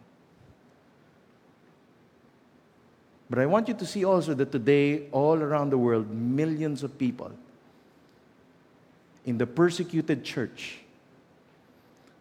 But 3.28 3.40
I 3.40 3.46
want 3.46 3.68
you 3.68 3.74
to 3.74 3.84
see 3.84 4.04
also 4.04 4.34
that 4.34 4.52
today, 4.52 5.08
all 5.12 5.42
around 5.42 5.70
the 5.70 5.78
world, 5.78 6.10
millions 6.10 6.82
of 6.82 6.96
people 6.96 7.32
in 9.26 9.36
the 9.36 9.46
persecuted 9.46 10.24
church 10.24 10.78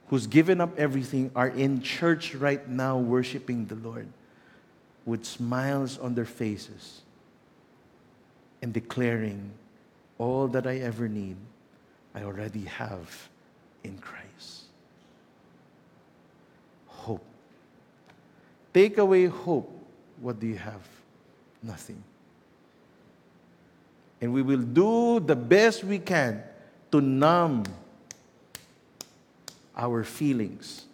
who's 0.09 0.27
given 0.27 0.59
up 0.59 0.77
everything 0.77 1.31
are 1.35 1.47
in 1.47 1.81
church 1.81 2.35
right 2.35 2.67
now 2.67 2.97
worshiping 2.97 3.65
the 3.67 3.75
Lord 3.75 4.07
with 5.05 5.25
smiles 5.25 5.97
on 5.97 6.15
their 6.15 6.25
faces 6.25 7.01
and 8.61 8.73
declaring, 8.73 9.51
All 10.17 10.47
that 10.47 10.65
I 10.65 10.77
ever 10.77 11.07
need, 11.07 11.37
I 12.15 12.23
already 12.23 12.63
have 12.63 13.29
in 13.83 13.97
Christ. 13.99 14.63
Hope. 16.87 17.23
Take 18.73 18.97
away 18.97 19.25
hope. 19.27 19.73
What 20.19 20.39
do 20.39 20.47
you 20.47 20.57
have? 20.57 20.81
Nothing. 21.61 22.03
And 24.19 24.33
we 24.33 24.41
will 24.41 24.61
do 24.61 25.19
the 25.19 25.35
best 25.35 25.83
we 25.83 25.99
can 25.99 26.43
to 26.91 27.01
numb 27.01 27.63
our 29.75 30.03
feelings 30.03 30.85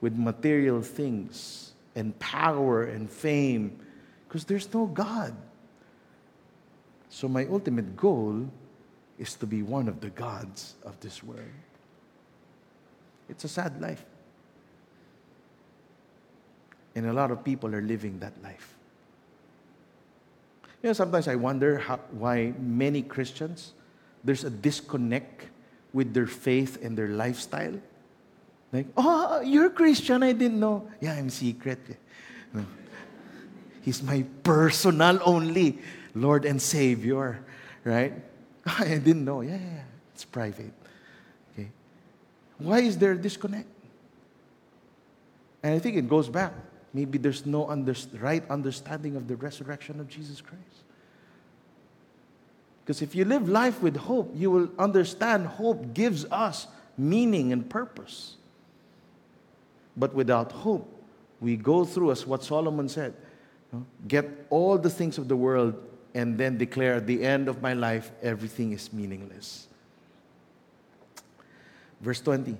with 0.00 0.16
material 0.16 0.82
things 0.82 1.72
and 1.94 2.18
power 2.18 2.84
and 2.84 3.08
fame 3.08 3.78
because 4.26 4.44
there's 4.44 4.72
no 4.74 4.86
God. 4.86 5.34
So, 7.12 7.28
my 7.28 7.44
ultimate 7.44 7.94
goal 7.94 8.48
is 9.18 9.34
to 9.34 9.46
be 9.46 9.62
one 9.62 9.86
of 9.86 10.00
the 10.00 10.08
gods 10.08 10.76
of 10.82 10.98
this 11.00 11.22
world. 11.22 11.44
It's 13.28 13.44
a 13.44 13.48
sad 13.48 13.78
life. 13.82 14.02
And 16.94 17.04
a 17.04 17.12
lot 17.12 17.30
of 17.30 17.44
people 17.44 17.74
are 17.74 17.82
living 17.82 18.18
that 18.20 18.32
life. 18.42 18.74
You 20.82 20.88
know, 20.88 20.92
sometimes 20.94 21.28
I 21.28 21.34
wonder 21.34 21.76
how, 21.76 21.98
why 22.12 22.54
many 22.58 23.02
Christians, 23.02 23.74
there's 24.24 24.44
a 24.44 24.50
disconnect 24.50 25.48
with 25.92 26.14
their 26.14 26.26
faith 26.26 26.82
and 26.82 26.96
their 26.96 27.08
lifestyle. 27.08 27.78
Like, 28.72 28.86
oh, 28.96 29.42
you're 29.42 29.68
Christian, 29.68 30.22
I 30.22 30.32
didn't 30.32 30.58
know. 30.58 30.88
Yeah, 30.98 31.12
I'm 31.12 31.28
secret. 31.28 31.78
No. 32.54 32.64
He's 33.82 34.02
my 34.02 34.24
personal 34.42 35.20
only 35.26 35.78
Lord 36.14 36.44
and 36.44 36.60
Savior, 36.60 37.44
right? 37.84 38.12
I 38.66 38.84
didn't 38.98 39.24
know. 39.24 39.40
Yeah, 39.40 39.56
yeah, 39.56 39.82
it's 40.14 40.24
private. 40.24 40.72
Okay. 41.52 41.68
Why 42.58 42.80
is 42.80 42.98
there 42.98 43.12
a 43.12 43.18
disconnect? 43.18 43.68
And 45.62 45.74
I 45.74 45.78
think 45.78 45.96
it 45.96 46.08
goes 46.08 46.28
back. 46.28 46.52
Maybe 46.92 47.18
there's 47.18 47.46
no 47.46 47.68
under, 47.68 47.94
right 48.20 48.48
understanding 48.50 49.16
of 49.16 49.28
the 49.28 49.36
resurrection 49.36 50.00
of 50.00 50.08
Jesus 50.08 50.40
Christ. 50.40 50.62
Because 52.84 53.00
if 53.00 53.14
you 53.14 53.24
live 53.24 53.48
life 53.48 53.80
with 53.80 53.96
hope, 53.96 54.32
you 54.34 54.50
will 54.50 54.68
understand 54.78 55.46
hope 55.46 55.94
gives 55.94 56.24
us 56.26 56.66
meaning 56.98 57.52
and 57.52 57.68
purpose. 57.70 58.36
But 59.96 60.14
without 60.14 60.52
hope, 60.52 60.88
we 61.40 61.56
go 61.56 61.84
through, 61.84 62.10
as 62.10 62.26
what 62.26 62.42
Solomon 62.42 62.88
said, 62.88 63.14
get 64.06 64.28
all 64.50 64.78
the 64.78 64.90
things 64.90 65.16
of 65.16 65.28
the 65.28 65.36
world 65.36 65.74
and 66.14 66.36
then 66.36 66.58
declare 66.58 66.94
at 66.94 67.06
the 67.06 67.24
end 67.24 67.48
of 67.48 67.62
my 67.62 67.72
life, 67.72 68.10
everything 68.22 68.72
is 68.72 68.92
meaningless. 68.92 69.66
Verse 72.00 72.20
20. 72.20 72.56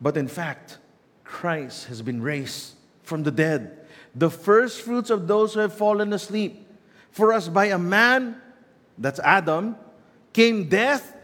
But 0.00 0.16
in 0.16 0.28
fact, 0.28 0.78
Christ 1.24 1.86
has 1.86 2.02
been 2.02 2.22
raised 2.22 2.74
from 3.02 3.22
the 3.22 3.30
dead, 3.30 3.86
the 4.14 4.30
first 4.30 4.82
fruits 4.82 5.10
of 5.10 5.26
those 5.28 5.54
who 5.54 5.60
have 5.60 5.74
fallen 5.74 6.12
asleep. 6.12 6.66
For 7.10 7.32
us, 7.32 7.48
by 7.48 7.66
a 7.66 7.78
man, 7.78 8.40
that's 8.96 9.20
Adam, 9.20 9.76
came 10.32 10.68
death. 10.68 11.16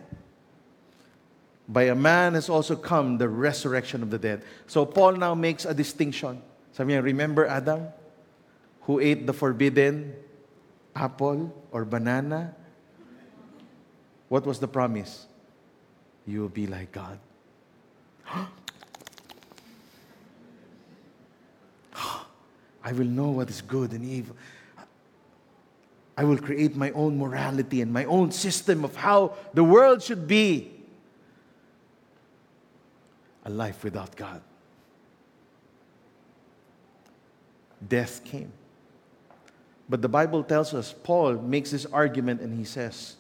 By 1.69 1.85
a 1.85 1.95
man 1.95 2.35
has 2.35 2.49
also 2.49 2.75
come 2.77 3.19
the 3.19 3.29
resurrection 3.29 4.03
of 4.03 4.11
the 4.11 4.19
dead. 4.19 4.43
So 4.67 4.85
Paul 4.85 5.13
now 5.13 5.35
makes 5.35 5.65
a 5.65 5.73
distinction. 5.73 6.43
Remember 6.79 7.47
Adam, 7.47 7.89
who 8.83 8.99
ate 9.01 9.27
the 9.27 9.33
forbidden 9.33 10.15
apple 10.95 11.53
or 11.73 11.85
banana? 11.85 12.55
What 14.29 14.47
was 14.47 14.59
the 14.59 14.69
promise? 14.69 15.27
You 16.27 16.41
will 16.43 16.49
be 16.49 16.67
like 16.67 16.93
God. 16.93 17.19
I 22.83 22.93
will 22.93 23.07
know 23.07 23.31
what 23.31 23.51
is 23.51 23.61
good 23.61 23.93
and 23.93 24.05
evil. 24.05 24.37
I 26.17 26.25
will 26.25 26.39
create 26.39 26.77
my 26.77 26.91
own 26.93 27.19
morality 27.19 27.81
and 27.81 27.93
my 27.93 28.05
own 28.05 28.31
system 28.31 28.85
of 28.85 28.95
how 28.95 29.35
the 29.55 29.65
world 29.65 30.03
should 30.03 30.29
be. 30.29 30.71
A 33.45 33.51
life 33.51 33.83
without 33.83 34.15
God. 34.17 34.43
Death 37.89 38.23
came. 38.25 38.53
But 39.91 40.03
the 40.03 40.09
Bible 40.09 40.45
tells 40.45 40.73
us, 40.73 40.95
Paul 41.03 41.35
makes 41.35 41.73
this 41.73 41.85
argument 41.85 42.41
and 42.41 42.57
he 42.57 42.65
says, 42.65 43.17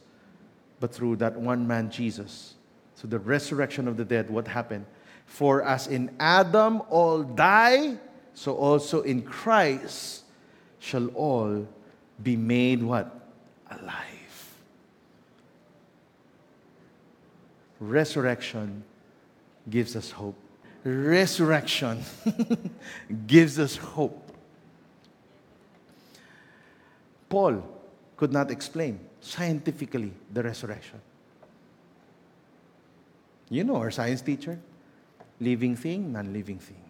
but 0.78 0.94
through 0.94 1.16
that 1.16 1.36
one 1.36 1.66
man, 1.66 1.90
Jesus, 1.90 2.54
through 2.94 3.10
the 3.10 3.18
resurrection 3.18 3.88
of 3.88 3.96
the 3.96 4.04
dead, 4.04 4.30
what 4.30 4.46
happened? 4.46 4.86
For 5.26 5.62
as 5.64 5.88
in 5.88 6.14
Adam 6.20 6.80
all 6.88 7.24
die, 7.24 7.98
so 8.34 8.54
also 8.54 9.02
in 9.02 9.22
Christ 9.22 10.22
shall 10.78 11.08
all 11.08 11.66
be 12.22 12.36
made 12.36 12.84
what? 12.84 13.32
Alive. 13.68 14.06
Resurrection 17.80 18.84
gives 19.68 19.96
us 19.96 20.12
hope. 20.12 20.36
Resurrection 20.84 22.04
gives 23.26 23.58
us 23.58 23.76
hope. 23.76 24.29
Paul 27.30 27.62
could 28.16 28.32
not 28.32 28.50
explain 28.50 29.00
scientifically 29.20 30.12
the 30.30 30.42
resurrection. 30.42 31.00
You 33.48 33.64
know 33.64 33.76
our 33.76 33.90
science 33.90 34.20
teacher 34.20 34.58
living 35.40 35.74
thing, 35.74 36.12
non 36.12 36.32
living 36.32 36.58
thing. 36.58 36.82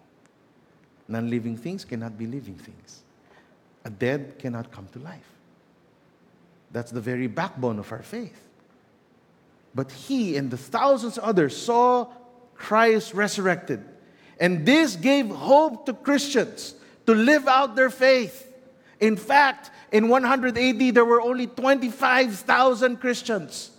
Non 1.06 1.30
living 1.30 1.56
things 1.56 1.84
cannot 1.84 2.18
be 2.18 2.26
living 2.26 2.56
things. 2.56 3.02
A 3.84 3.90
dead 3.90 4.38
cannot 4.38 4.72
come 4.72 4.88
to 4.92 4.98
life. 4.98 5.30
That's 6.72 6.90
the 6.90 7.00
very 7.00 7.26
backbone 7.26 7.78
of 7.78 7.90
our 7.92 8.02
faith. 8.02 8.48
But 9.74 9.90
he 9.92 10.36
and 10.36 10.50
the 10.50 10.56
thousands 10.56 11.18
others 11.22 11.56
saw 11.56 12.08
Christ 12.54 13.14
resurrected. 13.14 13.84
And 14.38 14.66
this 14.66 14.96
gave 14.96 15.28
hope 15.28 15.86
to 15.86 15.92
Christians 15.92 16.74
to 17.06 17.14
live 17.14 17.46
out 17.46 17.76
their 17.76 17.90
faith. 17.90 18.49
In 19.00 19.16
fact, 19.16 19.70
in 19.92 20.08
100 20.08 20.56
AD, 20.56 20.94
there 20.94 21.04
were 21.04 21.20
only 21.20 21.46
25,000 21.46 22.98
Christians. 22.98 23.70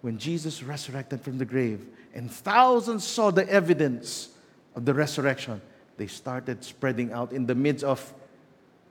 When 0.00 0.18
Jesus 0.18 0.62
resurrected 0.62 1.20
from 1.20 1.38
the 1.38 1.44
grave 1.44 1.84
and 2.14 2.30
thousands 2.30 3.04
saw 3.04 3.30
the 3.30 3.48
evidence 3.48 4.28
of 4.76 4.84
the 4.84 4.94
resurrection, 4.94 5.60
they 5.96 6.06
started 6.06 6.62
spreading 6.62 7.12
out 7.12 7.32
in 7.32 7.46
the 7.46 7.54
midst 7.54 7.84
of 7.84 8.12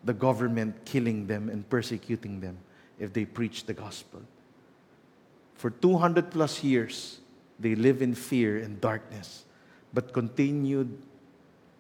the 0.04 0.14
government 0.14 0.76
killing 0.86 1.28
them 1.28 1.50
and 1.50 1.70
persecuting 1.70 2.42
them 2.42 2.58
if 3.00 3.14
they 3.14 3.26
preached 3.26 3.68
the 3.68 3.74
gospel. 3.74 4.22
For 5.56 5.70
200 5.70 6.32
plus 6.32 6.64
years, 6.64 7.20
they 7.60 7.76
live 7.76 8.02
in 8.02 8.14
fear 8.16 8.58
and 8.58 8.82
darkness, 8.82 9.46
but 9.94 10.12
continued 10.12 10.98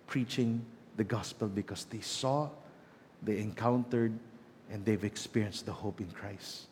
preaching 0.07 0.65
the 0.97 1.03
gospel 1.03 1.47
because 1.47 1.85
they 1.85 2.01
saw, 2.01 2.49
they 3.21 3.39
encountered, 3.39 4.13
and 4.71 4.85
they've 4.85 5.03
experienced 5.03 5.65
the 5.65 5.71
hope 5.71 5.99
in 5.99 6.09
Christ. 6.11 6.67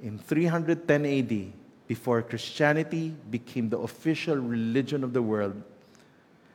In 0.00 0.18
310 0.18 1.06
AD, 1.06 1.52
before 1.86 2.22
Christianity 2.22 3.14
became 3.30 3.68
the 3.68 3.78
official 3.78 4.36
religion 4.36 5.04
of 5.04 5.12
the 5.12 5.22
world, 5.22 5.62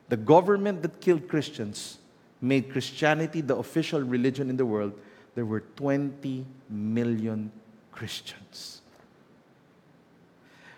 the 0.10 0.18
government 0.18 0.82
that 0.82 1.00
killed 1.02 1.28
Christians 1.28 2.00
made 2.42 2.72
Christianity 2.72 3.42
the 3.42 3.56
official 3.56 4.02
religion 4.02 4.50
in 4.50 4.58
the 4.58 4.66
world. 4.66 4.94
There 5.36 5.46
were 5.46 5.62
20 5.76 6.46
million 6.70 7.52
Christians. 7.92 8.82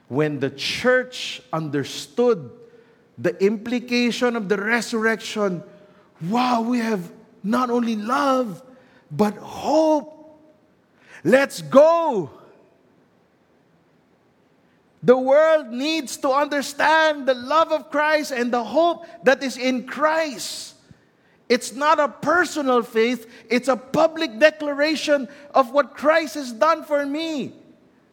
When 0.08 0.40
the 0.40 0.50
church 0.50 1.42
understood 1.54 2.52
the 3.22 3.44
implication 3.44 4.36
of 4.36 4.50
the 4.50 4.58
resurrection, 4.58 5.64
wow, 6.28 6.62
we 6.62 6.80
have 6.80 7.12
not 7.44 7.70
only 7.70 7.96
love, 7.96 8.64
but 9.12 9.36
hope. 9.38 10.40
Let's 11.24 11.62
go. 11.62 12.32
The 15.04 15.18
world 15.18 15.68
needs 15.68 16.18
to 16.18 16.30
understand 16.30 17.28
the 17.28 17.34
love 17.34 17.72
of 17.72 17.92
Christ 17.92 18.32
and 18.32 18.52
the 18.52 18.64
hope 18.64 19.06
that 19.24 19.44
is 19.44 19.58
in 19.58 19.86
Christ. 19.86 20.76
It's 21.48 21.74
not 21.74 22.00
a 22.00 22.08
personal 22.08 22.82
faith, 22.82 23.30
it's 23.50 23.68
a 23.68 23.76
public 23.76 24.40
declaration 24.40 25.28
of 25.54 25.72
what 25.72 25.96
Christ 25.96 26.36
has 26.36 26.52
done 26.52 26.84
for 26.86 27.06
me. 27.06 27.54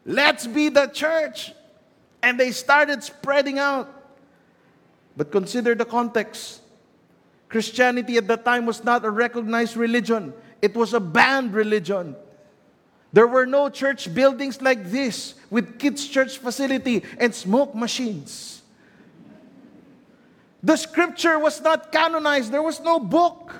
Let's 0.04 0.46
be 0.46 0.68
the 0.70 0.86
church. 0.86 1.52
And 2.22 2.38
they 2.40 2.50
started 2.50 3.02
spreading 3.04 3.58
out. 3.58 3.97
But 5.18 5.32
consider 5.32 5.74
the 5.74 5.84
context. 5.84 6.62
Christianity 7.48 8.16
at 8.18 8.28
that 8.28 8.44
time 8.44 8.66
was 8.66 8.84
not 8.84 9.04
a 9.04 9.10
recognized 9.10 9.76
religion, 9.76 10.32
it 10.62 10.74
was 10.74 10.94
a 10.94 11.00
banned 11.00 11.52
religion. 11.52 12.14
There 13.12 13.26
were 13.26 13.46
no 13.46 13.68
church 13.70 14.12
buildings 14.14 14.60
like 14.60 14.90
this 14.90 15.34
with 15.50 15.78
kids' 15.78 16.06
church 16.06 16.38
facility 16.38 17.02
and 17.18 17.34
smoke 17.34 17.74
machines. 17.74 18.62
The 20.62 20.76
scripture 20.76 21.38
was 21.38 21.60
not 21.62 21.90
canonized, 21.90 22.52
there 22.52 22.62
was 22.62 22.80
no 22.80 23.00
book 23.00 23.54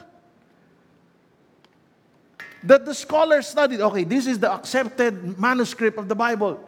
that 2.62 2.84
the 2.84 2.94
scholars 2.94 3.48
studied. 3.48 3.80
Okay, 3.80 4.04
this 4.04 4.26
is 4.26 4.38
the 4.38 4.52
accepted 4.52 5.40
manuscript 5.40 5.98
of 5.98 6.08
the 6.08 6.14
Bible. 6.14 6.60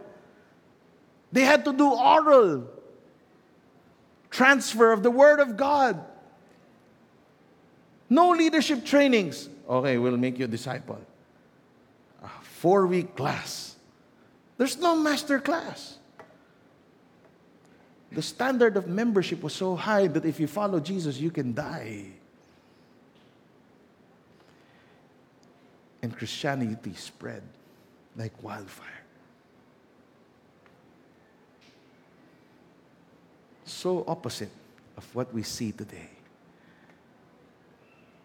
They 1.30 1.42
had 1.42 1.64
to 1.66 1.72
do 1.72 1.92
oral 1.92 2.79
transfer 4.30 4.92
of 4.92 5.02
the 5.02 5.10
Word 5.10 5.40
of 5.40 5.56
God. 5.56 6.04
No 8.08 8.30
leadership 8.30 8.84
trainings. 8.84 9.48
Okay, 9.68 9.98
we'll 9.98 10.16
make 10.16 10.38
you 10.38 10.46
a 10.46 10.48
disciple. 10.48 11.00
A 12.22 12.28
four 12.42 12.86
week 12.86 13.16
class. 13.16 13.76
There's 14.58 14.78
no 14.78 14.96
master 14.96 15.40
class 15.40 15.98
the 18.12 18.22
standard 18.22 18.76
of 18.76 18.88
membership 18.88 19.42
was 19.42 19.52
so 19.52 19.76
high 19.76 20.08
that 20.08 20.24
if 20.24 20.40
you 20.40 20.46
follow 20.46 20.80
Jesus, 20.80 21.18
you 21.18 21.30
can 21.30 21.54
die. 21.54 22.06
And 26.02 26.16
Christianity 26.16 26.94
spread 26.94 27.42
like 28.16 28.32
wildfire. 28.42 28.86
So 33.80 34.04
opposite 34.06 34.50
of 34.98 35.14
what 35.14 35.32
we 35.32 35.42
see 35.42 35.72
today 35.72 36.10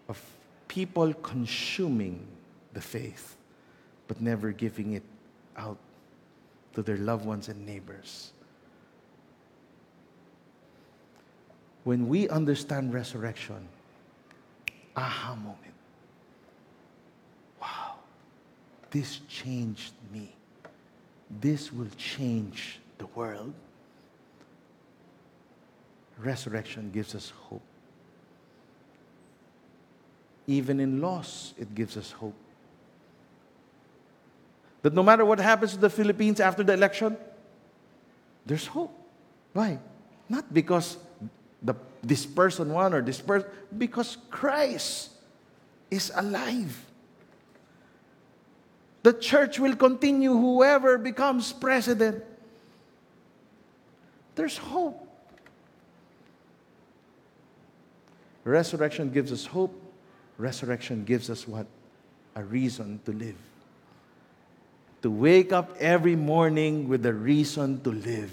of 0.06 0.20
people 0.68 1.14
consuming 1.14 2.26
the 2.74 2.80
faith 2.80 3.36
but 4.06 4.20
never 4.20 4.52
giving 4.52 4.92
it 4.92 5.02
out 5.56 5.78
to 6.74 6.82
their 6.82 6.98
loved 6.98 7.24
ones 7.24 7.48
and 7.48 7.64
neighbors. 7.64 8.32
when 11.86 12.08
we 12.08 12.28
understand 12.30 12.92
resurrection, 12.92 13.68
aha 14.96 15.36
moment. 15.36 15.76
Wow, 17.62 17.94
this 18.90 19.20
changed 19.28 19.92
me. 20.12 20.34
This 21.40 21.72
will 21.72 21.92
change 21.96 22.80
the 22.98 23.06
world. 23.14 23.54
Resurrection 26.18 26.90
gives 26.92 27.14
us 27.14 27.30
hope. 27.30 27.62
Even 30.46 30.80
in 30.80 31.00
loss, 31.00 31.52
it 31.58 31.74
gives 31.74 31.96
us 31.96 32.12
hope. 32.12 32.34
That 34.82 34.94
no 34.94 35.02
matter 35.02 35.24
what 35.24 35.40
happens 35.40 35.72
to 35.72 35.78
the 35.78 35.90
Philippines 35.90 36.40
after 36.40 36.62
the 36.62 36.72
election, 36.72 37.16
there's 38.46 38.66
hope. 38.66 38.96
Why? 39.52 39.78
Not 40.28 40.52
because 40.52 40.96
the, 41.62 41.74
this 42.02 42.24
person 42.24 42.72
won 42.72 42.94
or 42.94 43.02
this 43.02 43.20
person, 43.20 43.48
because 43.76 44.16
Christ 44.30 45.10
is 45.90 46.12
alive. 46.14 46.84
The 49.02 49.12
church 49.12 49.58
will 49.58 49.76
continue 49.76 50.32
whoever 50.32 50.98
becomes 50.98 51.52
president. 51.52 52.24
There's 54.34 54.56
hope. 54.56 55.05
Resurrection 58.46 59.10
gives 59.10 59.32
us 59.32 59.44
hope. 59.44 59.74
Resurrection 60.38 61.04
gives 61.04 61.28
us 61.30 61.48
what? 61.48 61.66
A 62.36 62.44
reason 62.44 63.00
to 63.04 63.12
live. 63.12 63.36
To 65.02 65.10
wake 65.10 65.52
up 65.52 65.76
every 65.80 66.14
morning 66.14 66.88
with 66.88 67.04
a 67.06 67.12
reason 67.12 67.80
to 67.82 67.90
live. 67.90 68.30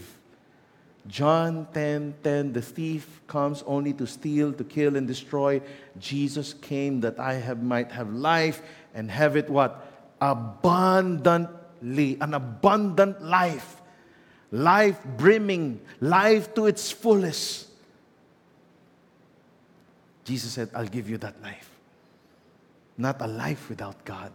John 1.08 1.68
10 1.74 2.14
10, 2.24 2.54
the 2.54 2.62
thief 2.62 3.22
comes 3.26 3.64
only 3.66 3.92
to 3.94 4.06
steal, 4.06 4.54
to 4.54 4.64
kill, 4.64 4.96
and 4.96 5.08
destroy. 5.08 5.62
Jesus 6.00 6.54
came 6.54 7.02
that 7.02 7.20
I 7.20 7.34
have, 7.34 7.64
might 7.64 7.92
have 7.92 8.14
life 8.14 8.62
and 8.94 9.10
have 9.10 9.36
it 9.36 9.50
what? 9.50 9.92
Abundantly. 10.22 12.18
An 12.22 12.36
abundant 12.36 13.24
life. 13.24 13.82
Life 14.52 15.04
brimming, 15.18 15.82
life 16.00 16.54
to 16.54 16.68
its 16.68 16.92
fullest. 16.92 17.73
Jesus 20.24 20.52
said, 20.52 20.70
I'll 20.74 20.88
give 20.88 21.10
you 21.10 21.18
that 21.20 21.42
life. 21.42 21.70
Not 22.98 23.22
a 23.22 23.28
life 23.28 23.70
without 23.70 24.06
God, 24.06 24.32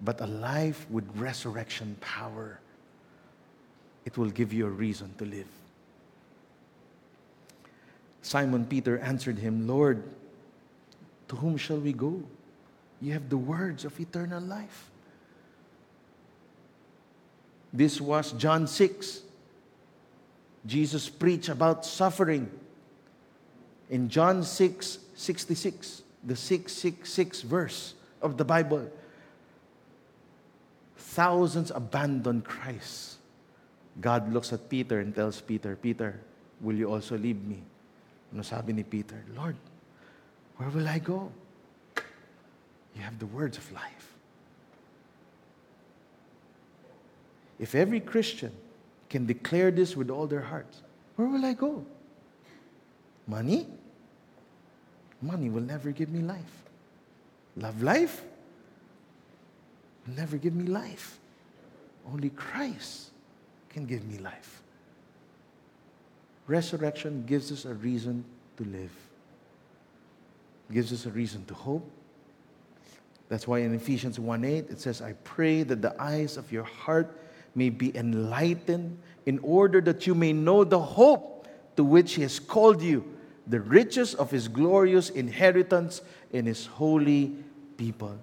but 0.00 0.20
a 0.20 0.26
life 0.26 0.86
with 0.90 1.04
resurrection 1.14 1.96
power. 2.00 2.58
It 4.04 4.16
will 4.16 4.30
give 4.30 4.52
you 4.52 4.66
a 4.66 4.70
reason 4.70 5.14
to 5.18 5.24
live. 5.24 5.46
Simon 8.22 8.66
Peter 8.66 8.98
answered 8.98 9.38
him, 9.38 9.66
Lord, 9.66 10.02
to 11.28 11.36
whom 11.36 11.56
shall 11.56 11.78
we 11.78 11.92
go? 11.92 12.22
You 13.00 13.12
have 13.12 13.28
the 13.28 13.36
words 13.36 13.84
of 13.84 13.98
eternal 13.98 14.42
life. 14.42 14.90
This 17.72 18.00
was 18.00 18.32
John 18.32 18.66
6. 18.66 19.20
Jesus 20.66 21.08
preached 21.08 21.48
about 21.48 21.86
suffering. 21.86 22.50
In 23.90 24.08
John 24.08 24.42
6 24.42 24.98
66, 25.14 26.02
the 26.24 26.36
666 26.36 27.42
verse 27.42 27.94
of 28.22 28.38
the 28.38 28.44
Bible, 28.44 28.88
thousands 30.96 31.70
abandoned 31.70 32.44
Christ. 32.44 33.18
God 34.00 34.32
looks 34.32 34.52
at 34.52 34.70
Peter 34.70 35.00
and 35.00 35.14
tells 35.14 35.40
Peter, 35.40 35.76
Peter, 35.76 36.20
will 36.60 36.76
you 36.76 36.90
also 36.90 37.18
leave 37.18 37.42
me? 37.44 37.60
Ano 38.32 38.42
sabi 38.42 38.72
ni 38.72 38.82
Peter? 38.82 39.20
Lord, 39.36 39.56
where 40.56 40.70
will 40.70 40.88
I 40.88 40.98
go? 41.00 41.32
You 42.94 43.02
have 43.02 43.18
the 43.18 43.26
words 43.26 43.58
of 43.58 43.66
life. 43.72 44.14
If 47.58 47.74
every 47.74 48.00
Christian 48.00 48.52
can 49.10 49.26
declare 49.26 49.70
this 49.70 49.96
with 49.96 50.08
all 50.08 50.26
their 50.26 50.40
hearts, 50.40 50.80
where 51.16 51.28
will 51.28 51.44
I 51.44 51.52
go? 51.52 51.84
Money? 53.26 53.66
Money 55.22 55.50
will 55.50 55.62
never 55.62 55.90
give 55.90 56.10
me 56.10 56.20
life. 56.20 56.64
Love 57.56 57.82
life? 57.82 58.22
Will 60.06 60.14
never 60.14 60.36
give 60.36 60.54
me 60.54 60.64
life. 60.64 61.18
Only 62.10 62.30
Christ 62.30 63.10
can 63.68 63.86
give 63.86 64.04
me 64.06 64.18
life. 64.18 64.62
Resurrection 66.46 67.24
gives 67.26 67.52
us 67.52 67.64
a 67.64 67.74
reason 67.74 68.24
to 68.56 68.64
live, 68.64 68.90
gives 70.72 70.92
us 70.92 71.06
a 71.06 71.10
reason 71.10 71.44
to 71.44 71.54
hope. 71.54 71.88
That's 73.28 73.46
why 73.46 73.60
in 73.60 73.72
Ephesians 73.74 74.18
1 74.18 74.44
8 74.44 74.70
it 74.70 74.80
says, 74.80 75.00
I 75.00 75.12
pray 75.22 75.62
that 75.62 75.80
the 75.80 75.94
eyes 76.02 76.36
of 76.36 76.50
your 76.50 76.64
heart 76.64 77.16
may 77.54 77.70
be 77.70 77.96
enlightened 77.96 78.98
in 79.26 79.38
order 79.40 79.80
that 79.82 80.06
you 80.06 80.14
may 80.14 80.32
know 80.32 80.64
the 80.64 80.80
hope 80.80 81.46
to 81.76 81.84
which 81.84 82.14
He 82.14 82.22
has 82.22 82.40
called 82.40 82.82
you, 82.82 83.04
the 83.50 83.60
riches 83.60 84.14
of 84.14 84.30
His 84.30 84.48
glorious 84.48 85.10
inheritance 85.10 86.02
in 86.32 86.46
His 86.46 86.66
holy 86.66 87.34
people. 87.76 88.16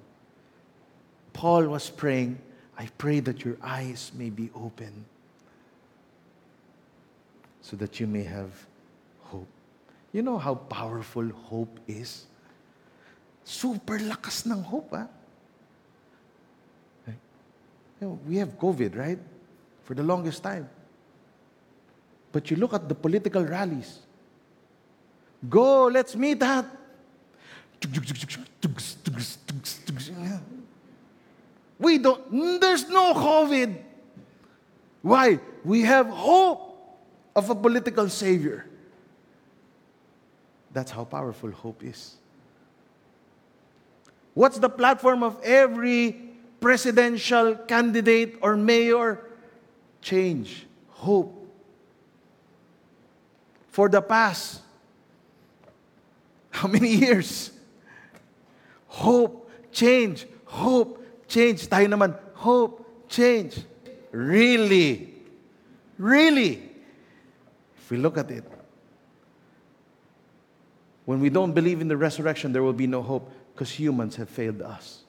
Paul 1.34 1.68
was 1.68 1.90
praying, 1.90 2.40
I 2.78 2.88
pray 2.98 3.20
that 3.20 3.44
your 3.44 3.58
eyes 3.62 4.12
may 4.16 4.30
be 4.30 4.50
open 4.56 5.06
so 7.62 7.76
that 7.76 8.00
you 8.00 8.08
may 8.08 8.24
have 8.24 8.50
hope. 9.24 9.48
You 10.14 10.22
know 10.22 10.38
how 10.38 10.56
powerful 10.56 11.28
hope 11.28 11.80
is? 11.88 12.26
Super 13.44 14.00
lakas 14.00 14.46
ng 14.50 14.64
hope, 14.64 14.90
ah. 14.94 15.08
You 18.00 18.08
know, 18.08 18.20
we 18.28 18.38
have 18.38 18.58
COVID, 18.60 18.96
right? 18.96 19.20
For 19.84 19.94
the 19.94 20.04
longest 20.04 20.44
time. 20.44 20.70
But 22.32 22.52
you 22.52 22.58
look 22.58 22.74
at 22.74 22.88
the 22.88 22.96
political 22.96 23.44
rallies. 23.44 24.00
Go, 25.48 25.88
let's 25.88 26.16
meet 26.16 26.42
at. 26.42 26.66
We 31.80 31.98
don't, 32.00 32.60
there's 32.60 32.90
no 32.90 33.14
COVID. 33.14 33.78
Why? 35.02 35.40
We 35.64 35.84
have 35.84 36.08
hope 36.08 36.98
of 37.36 37.50
a 37.50 37.56
political 37.56 38.10
savior. 38.10 38.66
That's 40.74 40.92
how 40.92 41.06
powerful 41.06 41.52
hope 41.52 41.84
is. 41.84 42.16
What's 44.34 44.60
the 44.60 44.70
platform 44.70 45.24
of 45.24 45.40
every 45.44 46.16
presidential 46.60 47.56
candidate 47.56 48.38
or 48.42 48.56
mayor? 48.56 49.26
Change, 50.02 50.66
hope. 50.90 51.34
For 53.70 53.90
the 53.90 54.02
past, 54.02 54.62
how 56.58 56.68
many 56.68 56.90
years? 56.90 57.52
Hope, 58.88 59.50
change, 59.72 60.26
hope, 60.46 61.06
change. 61.28 61.68
Tayo 61.68 61.86
naman, 61.86 62.18
hope, 62.34 62.82
change. 63.08 63.62
Really? 64.12 65.14
Really? 66.00 66.64
If 67.78 67.92
we 67.92 67.98
look 67.98 68.18
at 68.18 68.32
it, 68.32 68.44
when 71.06 71.22
we 71.22 71.30
don't 71.30 71.54
believe 71.54 71.80
in 71.80 71.88
the 71.88 71.96
resurrection, 71.96 72.52
there 72.52 72.64
will 72.64 72.74
be 72.74 72.88
no 72.88 73.04
hope 73.04 73.32
because 73.54 73.70
humans 73.70 74.16
have 74.16 74.28
failed 74.28 74.62
us. 74.62 75.04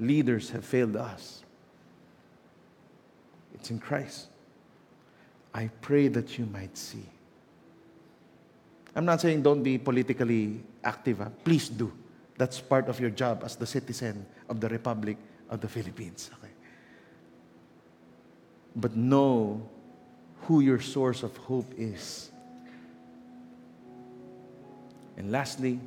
Leaders 0.00 0.50
have 0.50 0.64
failed 0.64 0.96
us. 0.96 1.44
It's 3.54 3.70
in 3.70 3.78
Christ. 3.78 4.26
I 5.54 5.70
pray 5.80 6.08
that 6.08 6.38
you 6.38 6.46
might 6.46 6.76
see. 6.76 7.06
I'm 8.94 9.04
not 9.04 9.20
saying 9.20 9.42
don't 9.42 9.62
be 9.62 9.78
politically 9.78 10.60
active. 10.82 11.18
Huh? 11.18 11.30
Please 11.44 11.68
do. 11.68 11.92
That's 12.36 12.60
part 12.60 12.88
of 12.88 12.98
your 12.98 13.10
job 13.10 13.42
as 13.44 13.56
the 13.56 13.66
citizen 13.66 14.26
of 14.48 14.60
the 14.60 14.68
Republic 14.68 15.16
of 15.48 15.60
the 15.60 15.68
Philippines. 15.68 16.30
Okay? 16.38 16.52
But 18.74 18.96
know 18.96 19.68
who 20.42 20.60
your 20.60 20.80
source 20.80 21.22
of 21.22 21.36
hope 21.36 21.72
is. 21.76 22.30
And 25.16 25.30
lastly, 25.30 25.78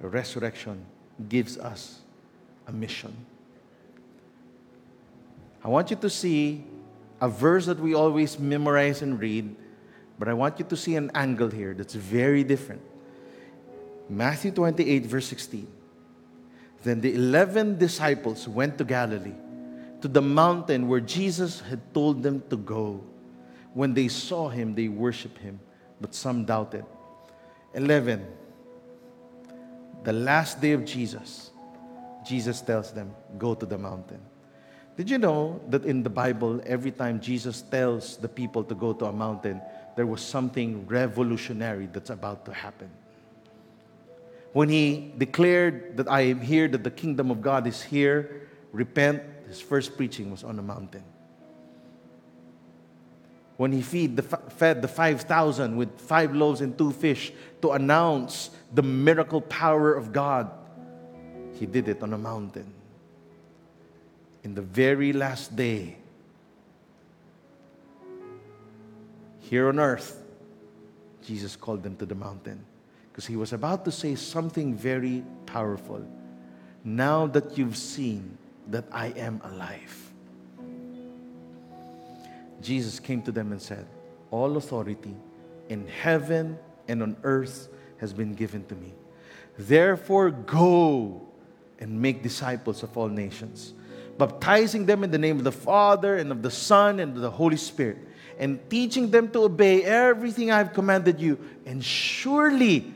resurrection 0.00 0.84
gives 1.28 1.58
us 1.58 2.00
a 2.66 2.72
mission. 2.72 3.14
I 5.64 5.68
want 5.68 5.90
you 5.90 5.96
to 5.96 6.10
see 6.10 6.64
a 7.20 7.28
verse 7.28 7.66
that 7.66 7.80
we 7.80 7.94
always 7.94 8.38
memorize 8.38 9.00
and 9.00 9.18
read, 9.18 9.56
but 10.18 10.28
I 10.28 10.34
want 10.34 10.58
you 10.58 10.64
to 10.66 10.76
see 10.76 10.96
an 10.96 11.10
angle 11.14 11.50
here 11.50 11.74
that's 11.74 11.94
very 11.94 12.44
different. 12.44 12.82
Matthew 14.08 14.50
28, 14.50 15.06
verse 15.06 15.26
16. 15.26 15.66
Then 16.82 17.00
the 17.00 17.14
11 17.14 17.78
disciples 17.78 18.46
went 18.46 18.78
to 18.78 18.84
Galilee, 18.84 19.34
to 20.02 20.08
the 20.08 20.22
mountain 20.22 20.88
where 20.88 21.00
Jesus 21.00 21.60
had 21.60 21.80
told 21.94 22.22
them 22.22 22.42
to 22.50 22.56
go. 22.56 23.02
When 23.72 23.94
they 23.94 24.08
saw 24.08 24.48
him, 24.48 24.74
they 24.74 24.88
worshiped 24.88 25.38
him, 25.38 25.58
but 26.00 26.14
some 26.14 26.44
doubted. 26.44 26.84
11 27.72 28.24
the 30.04 30.12
last 30.12 30.60
day 30.60 30.72
of 30.72 30.84
Jesus, 30.84 31.50
Jesus 32.26 32.60
tells 32.60 32.92
them, 32.92 33.14
Go 33.38 33.54
to 33.54 33.64
the 33.64 33.78
mountain. 33.78 34.20
Did 34.96 35.08
you 35.10 35.18
know 35.18 35.60
that 35.70 35.84
in 35.86 36.02
the 36.02 36.10
Bible, 36.10 36.60
every 36.66 36.92
time 36.92 37.20
Jesus 37.20 37.62
tells 37.62 38.18
the 38.18 38.28
people 38.28 38.62
to 38.64 38.74
go 38.74 38.92
to 38.92 39.06
a 39.06 39.12
mountain, 39.12 39.60
there 39.96 40.06
was 40.06 40.20
something 40.20 40.86
revolutionary 40.86 41.86
that's 41.86 42.10
about 42.10 42.44
to 42.46 42.52
happen? 42.52 42.90
When 44.52 44.68
he 44.68 45.12
declared 45.18 45.96
that 45.96 46.08
I 46.08 46.22
am 46.22 46.40
here, 46.40 46.68
that 46.68 46.84
the 46.84 46.90
kingdom 46.90 47.30
of 47.30 47.42
God 47.42 47.66
is 47.66 47.82
here, 47.82 48.48
repent, 48.72 49.22
his 49.48 49.60
first 49.60 49.96
preaching 49.96 50.30
was 50.30 50.44
on 50.44 50.58
a 50.58 50.62
mountain 50.62 51.02
when 53.56 53.72
he 53.72 53.82
feed 53.82 54.16
the, 54.16 54.22
fed 54.22 54.82
the 54.82 54.88
5,000 54.88 55.76
with 55.76 56.00
five 56.00 56.34
loaves 56.34 56.60
and 56.60 56.76
two 56.76 56.90
fish 56.90 57.32
to 57.62 57.72
announce 57.72 58.50
the 58.72 58.82
miracle 58.82 59.40
power 59.40 59.94
of 59.94 60.12
God, 60.12 60.50
he 61.54 61.66
did 61.66 61.88
it 61.88 62.02
on 62.02 62.12
a 62.12 62.18
mountain. 62.18 62.72
In 64.42 64.54
the 64.54 64.62
very 64.62 65.12
last 65.12 65.54
day, 65.54 65.96
here 69.48 69.68
on 69.68 69.78
earth, 69.78 70.22
Jesus 71.22 71.56
called 71.56 71.82
them 71.82 71.96
to 71.96 72.06
the 72.06 72.14
mountain 72.14 72.64
because 73.10 73.26
he 73.26 73.36
was 73.36 73.52
about 73.52 73.84
to 73.84 73.92
say 73.92 74.14
something 74.14 74.74
very 74.74 75.24
powerful. 75.46 76.04
Now 76.84 77.26
that 77.28 77.56
you've 77.56 77.76
seen 77.76 78.36
that 78.68 78.84
I 78.92 79.08
am 79.16 79.40
alive 79.44 80.04
Jesus 82.64 82.98
came 82.98 83.22
to 83.22 83.32
them 83.32 83.52
and 83.52 83.60
said, 83.60 83.86
All 84.30 84.56
authority 84.56 85.14
in 85.68 85.86
heaven 85.86 86.58
and 86.88 87.02
on 87.02 87.16
earth 87.22 87.68
has 87.98 88.12
been 88.12 88.34
given 88.34 88.64
to 88.66 88.74
me. 88.74 88.92
Therefore, 89.58 90.30
go 90.30 91.28
and 91.78 92.00
make 92.00 92.22
disciples 92.22 92.82
of 92.82 92.96
all 92.96 93.08
nations, 93.08 93.74
baptizing 94.18 94.86
them 94.86 95.04
in 95.04 95.10
the 95.10 95.18
name 95.18 95.36
of 95.36 95.44
the 95.44 95.52
Father 95.52 96.16
and 96.16 96.32
of 96.32 96.42
the 96.42 96.50
Son 96.50 96.98
and 96.98 97.16
of 97.16 97.22
the 97.22 97.30
Holy 97.30 97.56
Spirit, 97.56 97.98
and 98.38 98.58
teaching 98.68 99.10
them 99.10 99.30
to 99.30 99.44
obey 99.44 99.82
everything 99.84 100.50
I've 100.50 100.72
commanded 100.72 101.20
you. 101.20 101.38
And 101.66 101.84
surely 101.84 102.92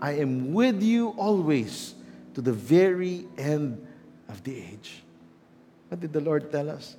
I 0.00 0.12
am 0.12 0.52
with 0.52 0.82
you 0.82 1.10
always 1.16 1.94
to 2.34 2.42
the 2.42 2.52
very 2.52 3.26
end 3.38 3.86
of 4.28 4.42
the 4.44 4.58
age. 4.58 5.02
What 5.88 6.00
did 6.00 6.12
the 6.12 6.20
Lord 6.20 6.50
tell 6.50 6.68
us? 6.68 6.96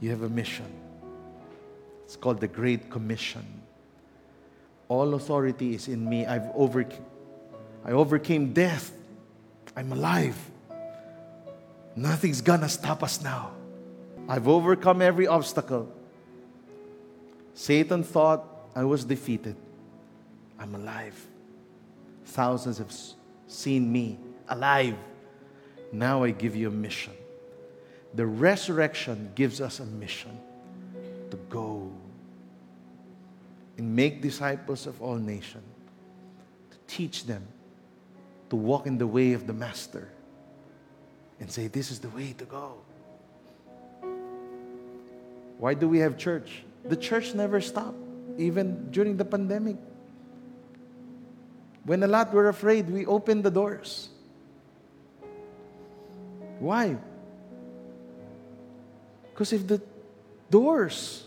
You 0.00 0.10
have 0.10 0.22
a 0.22 0.28
mission. 0.28 0.70
It's 2.04 2.16
called 2.16 2.40
the 2.40 2.48
Great 2.48 2.90
Commission. 2.90 3.44
All 4.88 5.14
authority 5.14 5.74
is 5.74 5.88
in 5.88 6.08
me. 6.08 6.26
I've 6.26 6.48
over, 6.54 6.86
I 7.84 7.90
overcame 7.90 8.52
death. 8.52 8.92
I'm 9.76 9.92
alive. 9.92 10.36
Nothing's 11.96 12.40
gonna 12.40 12.68
stop 12.68 13.02
us 13.02 13.22
now. 13.22 13.50
I've 14.28 14.46
overcome 14.46 15.02
every 15.02 15.26
obstacle. 15.26 15.92
Satan 17.56 18.02
thought 18.04 18.44
I 18.74 18.84
was 18.84 19.06
defeated. 19.06 19.56
I'm 20.58 20.74
alive. 20.74 21.26
Thousands 22.26 22.76
have 22.76 22.94
seen 23.48 23.90
me 23.90 24.18
alive. 24.50 24.94
Now 25.90 26.22
I 26.22 26.32
give 26.32 26.54
you 26.54 26.68
a 26.68 26.70
mission. 26.70 27.14
The 28.14 28.26
resurrection 28.26 29.32
gives 29.34 29.62
us 29.62 29.80
a 29.80 29.86
mission 29.86 30.38
to 31.30 31.38
go 31.48 31.90
and 33.78 33.96
make 33.96 34.20
disciples 34.20 34.86
of 34.86 35.00
all 35.00 35.16
nations, 35.16 35.64
to 36.70 36.76
teach 36.86 37.24
them 37.24 37.46
to 38.50 38.56
walk 38.56 38.86
in 38.86 38.98
the 38.98 39.06
way 39.06 39.32
of 39.32 39.46
the 39.46 39.54
Master 39.54 40.10
and 41.40 41.50
say, 41.50 41.68
This 41.68 41.90
is 41.90 42.00
the 42.00 42.10
way 42.10 42.34
to 42.36 42.44
go. 42.44 42.74
Why 45.56 45.72
do 45.72 45.88
we 45.88 46.00
have 46.00 46.18
church? 46.18 46.62
The 46.88 46.96
church 46.96 47.34
never 47.34 47.60
stopped, 47.60 47.98
even 48.38 48.90
during 48.90 49.16
the 49.16 49.24
pandemic. 49.24 49.76
When 51.84 52.02
a 52.02 52.06
lot 52.06 52.32
were 52.32 52.48
afraid, 52.48 52.90
we 52.90 53.06
opened 53.06 53.44
the 53.44 53.50
doors. 53.50 54.08
Why? 56.58 56.96
Because 59.32 59.52
if 59.52 59.66
the 59.66 59.82
doors 60.50 61.26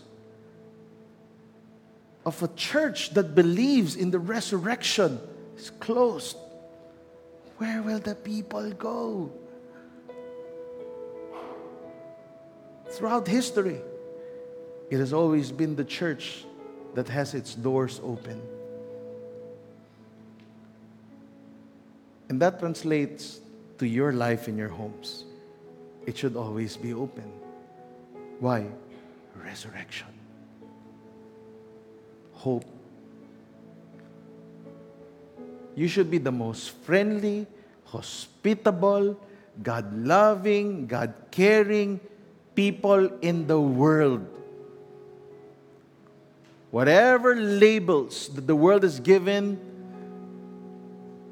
of 2.26 2.42
a 2.42 2.48
church 2.48 3.10
that 3.14 3.34
believes 3.34 3.96
in 3.96 4.10
the 4.10 4.18
resurrection 4.18 5.20
is 5.56 5.70
closed, 5.70 6.36
where 7.58 7.82
will 7.82 8.00
the 8.00 8.14
people 8.14 8.70
go? 8.72 9.30
Throughout 12.90 13.28
history, 13.28 13.80
it 14.90 14.98
has 14.98 15.12
always 15.12 15.52
been 15.52 15.76
the 15.76 15.84
church 15.84 16.44
that 16.94 17.08
has 17.08 17.34
its 17.34 17.54
doors 17.54 18.00
open. 18.02 18.42
And 22.28 22.42
that 22.42 22.58
translates 22.58 23.40
to 23.78 23.86
your 23.86 24.12
life 24.12 24.48
in 24.48 24.58
your 24.58 24.68
homes. 24.68 25.24
It 26.06 26.18
should 26.18 26.36
always 26.36 26.76
be 26.76 26.92
open. 26.92 27.30
Why? 28.40 28.66
Resurrection, 29.36 30.08
hope. 32.32 32.64
You 35.76 35.86
should 35.86 36.10
be 36.10 36.18
the 36.18 36.32
most 36.32 36.70
friendly, 36.82 37.46
hospitable, 37.84 39.18
God 39.62 39.86
loving, 40.06 40.86
God 40.86 41.14
caring 41.30 42.00
people 42.54 43.06
in 43.22 43.46
the 43.46 43.60
world. 43.60 44.26
Whatever 46.70 47.34
labels 47.34 48.28
that 48.28 48.46
the 48.46 48.54
world 48.54 48.84
has 48.84 49.00
given 49.00 49.58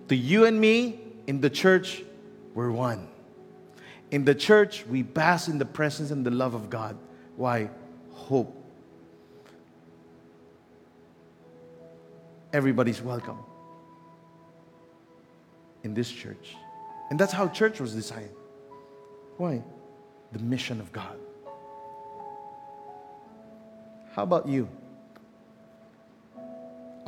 to 0.09 0.17
you 0.17 0.47
and 0.47 0.61
me 0.61 1.01
in 1.27 1.41
the 1.41 1.51
church, 1.51 2.03
we're 2.55 2.71
one. 2.71 3.09
In 4.11 4.25
the 4.25 4.35
church, 4.35 4.85
we 4.87 5.03
bask 5.03 5.49
in 5.49 5.59
the 5.59 5.65
presence 5.65 6.11
and 6.11 6.25
the 6.25 6.31
love 6.31 6.55
of 6.55 6.71
God. 6.71 6.97
Why? 7.37 7.71
Hope. 8.13 8.55
Everybody's 12.53 13.03
welcome 13.03 13.39
in 15.85 15.95
this 15.95 16.11
church. 16.11 16.57
And 17.11 17.21
that's 17.21 17.33
how 17.33 17.49
church 17.49 17.81
was 17.81 17.95
designed. 17.95 18.31
Why? 19.37 19.63
The 20.33 20.39
mission 20.41 20.81
of 20.81 20.91
God. 20.91 21.17
How 24.15 24.25
about 24.25 24.49
you? 24.49 24.69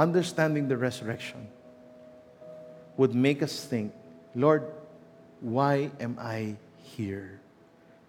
Understanding 0.01 0.67
the 0.67 0.77
resurrection 0.77 1.47
would 2.97 3.15
make 3.15 3.43
us 3.43 3.65
think, 3.65 3.93
Lord, 4.35 4.65
why 5.41 5.91
am 6.01 6.17
I 6.19 6.57
here? 6.81 7.41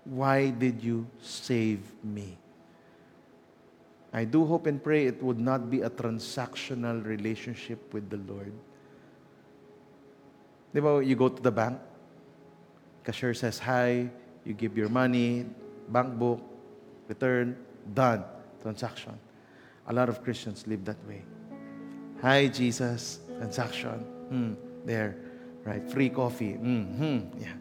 Why 0.05 0.49
did 0.51 0.81
you 0.81 1.05
save 1.19 1.83
me? 2.03 2.37
I 4.13 4.23
do 4.23 4.45
hope 4.45 4.67
and 4.67 4.81
pray 4.81 5.05
it 5.05 5.21
would 5.21 5.39
not 5.39 5.69
be 5.69 5.81
a 5.81 5.89
transactional 5.89 7.03
relationship 7.03 7.93
with 7.93 8.09
the 8.09 8.19
Lord. 8.23 8.51
You 10.73 11.15
go 11.15 11.27
to 11.27 11.41
the 11.41 11.51
bank, 11.51 11.79
cashier 13.03 13.33
says 13.33 13.59
hi, 13.59 14.09
you 14.45 14.53
give 14.53 14.77
your 14.77 14.89
money, 14.89 15.45
bank 15.89 16.17
book, 16.17 16.39
return, 17.07 17.55
done, 17.93 18.23
transaction. 18.61 19.19
A 19.87 19.93
lot 19.93 20.07
of 20.07 20.23
Christians 20.23 20.65
live 20.67 20.85
that 20.85 20.97
way. 21.07 21.23
Hi, 22.21 22.47
Jesus. 22.47 23.19
Transaction. 23.37 23.99
Hmm. 24.29 24.53
There. 24.85 25.15
Right. 25.63 25.89
Free 25.89 26.09
coffee. 26.09 26.53
Mm-hmm. 26.53 27.41
Yeah. 27.41 27.53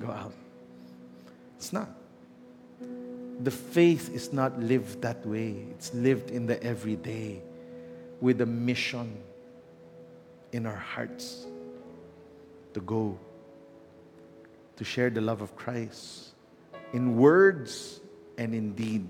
Go 0.00 0.10
out. 0.10 0.32
It's 1.56 1.72
not. 1.72 1.88
The 3.40 3.50
faith 3.50 4.12
is 4.12 4.32
not 4.32 4.58
lived 4.58 5.02
that 5.02 5.24
way. 5.24 5.66
It's 5.70 5.94
lived 5.94 6.30
in 6.30 6.46
the 6.46 6.62
everyday 6.62 7.42
with 8.20 8.40
a 8.40 8.46
mission 8.46 9.16
in 10.52 10.66
our 10.66 10.76
hearts 10.76 11.46
to 12.74 12.80
go, 12.80 13.18
to 14.76 14.84
share 14.84 15.10
the 15.10 15.20
love 15.20 15.42
of 15.42 15.54
Christ 15.54 16.34
in 16.92 17.16
words 17.16 18.00
and 18.38 18.54
in 18.54 18.74
deed 18.74 19.06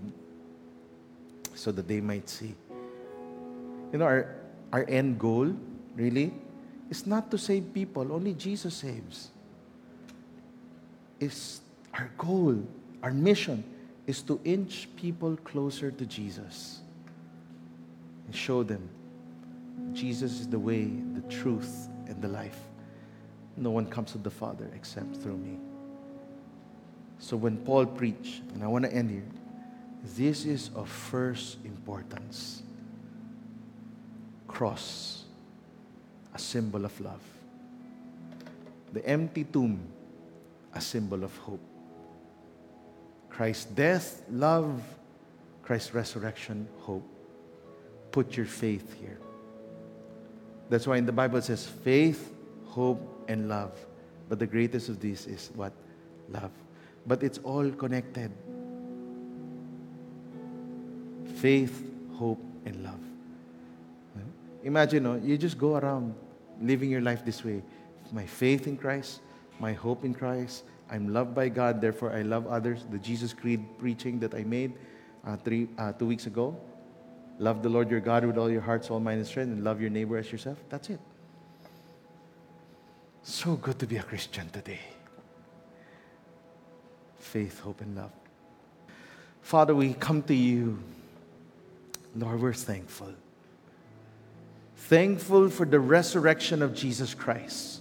so 1.55 1.73
that 1.73 1.89
they 1.89 2.01
might 2.01 2.29
see. 2.29 2.55
You 3.93 3.99
know, 3.99 4.05
our, 4.05 4.42
our 4.73 4.85
end 4.89 5.19
goal, 5.19 5.55
really, 5.95 6.33
is 6.91 7.07
not 7.07 7.31
to 7.31 7.39
save 7.39 7.73
people. 7.75 8.13
Only 8.13 8.35
Jesus 8.35 8.75
saves. 8.75 9.31
Is 11.21 11.61
our 11.95 12.11
goal, 12.19 12.63
our 13.03 13.13
mission, 13.13 13.63
is 14.07 14.23
to 14.23 14.41
inch 14.45 14.89
people 14.97 15.37
closer 15.45 15.91
to 15.91 16.07
Jesus 16.07 16.81
and 18.27 18.35
show 18.35 18.63
them 18.63 18.89
Jesus 19.93 20.41
is 20.41 20.49
the 20.49 20.59
way, 20.59 20.85
the 21.15 21.23
truth, 21.29 21.89
and 22.07 22.21
the 22.23 22.29
life. 22.29 22.59
No 23.57 23.71
one 23.71 23.87
comes 23.87 24.13
to 24.13 24.19
the 24.19 24.31
Father 24.31 24.71
except 24.75 25.17
through 25.17 25.37
me. 25.37 25.59
So 27.19 27.37
when 27.37 27.59
Paul 27.59 27.87
preached, 27.87 28.43
and 28.55 28.65
I 28.65 28.67
want 28.67 28.85
to 28.85 28.93
end 28.93 29.11
here, 29.11 29.27
this 30.17 30.45
is 30.45 30.71
of 30.75 30.89
first 30.89 31.59
importance 31.65 32.63
cross, 34.53 35.25
a 36.35 36.39
symbol 36.39 36.85
of 36.85 37.01
love. 37.01 37.23
The 38.93 39.05
empty 39.07 39.45
tomb, 39.45 39.81
a 40.75 40.81
symbol 40.81 41.25
of 41.25 41.37
hope. 41.39 41.61
Christ's 43.31 43.65
death, 43.65 44.23
love, 44.31 44.83
Christ's 45.63 45.95
resurrection, 45.95 46.69
hope. 46.81 47.09
Put 48.11 48.37
your 48.37 48.47
faith 48.47 48.95
here. 49.01 49.19
That's 50.69 50.87
why 50.87 50.99
in 50.99 51.07
the 51.07 51.13
Bible 51.13 51.39
it 51.39 51.45
says 51.45 51.67
faith, 51.67 52.35
hope, 52.67 53.25
and 53.29 53.49
love. 53.49 53.73
But 54.29 54.39
the 54.39 54.47
greatest 54.47 54.91
of 54.91 55.01
these 55.01 55.27
is 55.27 55.51
what? 55.55 55.73
Love. 56.29 56.51
But 57.07 57.23
it's 57.23 57.39
all 57.39 57.71
connected. 57.71 58.31
Faith, 61.37 61.91
hope, 62.15 62.43
and 62.67 62.85
love. 62.85 63.12
Imagine, 64.63 65.27
you 65.27 65.37
just 65.37 65.59
go 65.59 65.77
around 65.77 66.15
living 66.61 66.91
your 66.91 67.01
life 67.01 67.25
this 67.25 67.45
way. 67.45 67.63
My 68.13 68.27
faith 68.27 68.67
in 68.67 68.77
Christ, 68.77 69.21
my 69.59 69.73
hope 69.73 70.05
in 70.05 70.15
Christ, 70.15 70.65
I'm 70.91 71.13
loved 71.13 71.35
by 71.35 71.49
God, 71.49 71.81
therefore 71.81 72.13
I 72.13 72.23
love 72.23 72.47
others. 72.47 72.85
The 72.91 72.99
Jesus 72.99 73.33
Creed 73.33 73.65
preaching 73.79 74.21
that 74.21 74.35
I 74.35 74.45
made 74.45 74.75
uh, 75.27 75.37
three, 75.37 75.69
uh, 75.79 75.93
two 75.93 76.07
weeks 76.07 76.27
ago. 76.27 76.57
Love 77.39 77.63
the 77.63 77.69
Lord 77.69 77.91
your 77.91 78.01
God 78.01 78.25
with 78.25 78.37
all 78.37 78.51
your 78.51 78.61
heart, 78.61 78.85
soul, 78.85 79.01
mind, 79.01 79.19
and 79.19 79.27
strength, 79.27 79.51
and 79.51 79.65
love 79.65 79.81
your 79.81 79.91
neighbor 79.91 80.17
as 80.19 80.31
yourself. 80.31 80.59
That's 80.69 80.91
it. 80.91 81.01
So 83.23 83.57
good 83.57 83.79
to 83.79 83.87
be 83.87 83.97
a 83.97 84.03
Christian 84.03 84.49
today. 84.51 84.81
Faith, 87.19 87.61
hope, 87.61 87.81
and 87.81 87.97
love. 87.97 88.13
Father, 89.41 89.75
we 89.75 89.95
come 89.95 90.23
to 90.25 90.35
you. 90.35 90.79
Lord, 92.15 92.41
we're 92.41 92.53
thankful 92.53 93.15
thankful 94.93 95.49
for 95.49 95.65
the 95.65 95.81
resurrection 95.81 96.61
of 96.61 96.75
Jesus 96.75 97.15
Christ. 97.15 97.81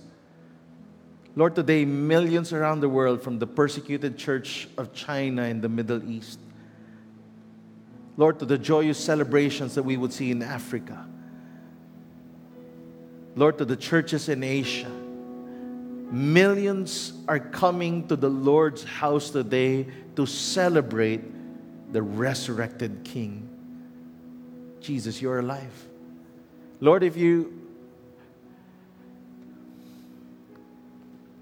Lord, 1.35 1.55
today, 1.55 1.83
millions 1.83 2.53
around 2.53 2.79
the 2.79 2.87
world 2.87 3.21
from 3.21 3.37
the 3.37 3.45
persecuted 3.45 4.17
church 4.17 4.69
of 4.77 4.93
China 4.93 5.43
in 5.43 5.59
the 5.59 5.67
Middle 5.67 6.09
East, 6.09 6.39
Lord, 8.15 8.39
to 8.39 8.45
the 8.45 8.57
joyous 8.57 8.97
celebrations 8.97 9.75
that 9.75 9.83
we 9.83 9.97
would 9.97 10.13
see 10.13 10.31
in 10.31 10.41
Africa, 10.41 11.05
Lord, 13.35 13.57
to 13.57 13.65
the 13.65 13.75
churches 13.75 14.29
in 14.29 14.41
Asia, 14.41 14.89
millions 16.11 17.11
are 17.27 17.39
coming 17.39 18.07
to 18.07 18.15
the 18.15 18.29
Lord's 18.29 18.85
house 18.85 19.31
today 19.31 19.85
to 20.15 20.25
celebrate 20.25 21.23
the 21.91 22.01
resurrected 22.01 23.01
King. 23.03 23.49
Jesus, 24.79 25.21
you're 25.21 25.39
alive. 25.39 25.90
Lord, 26.81 27.03
if 27.03 27.15
you, 27.15 27.53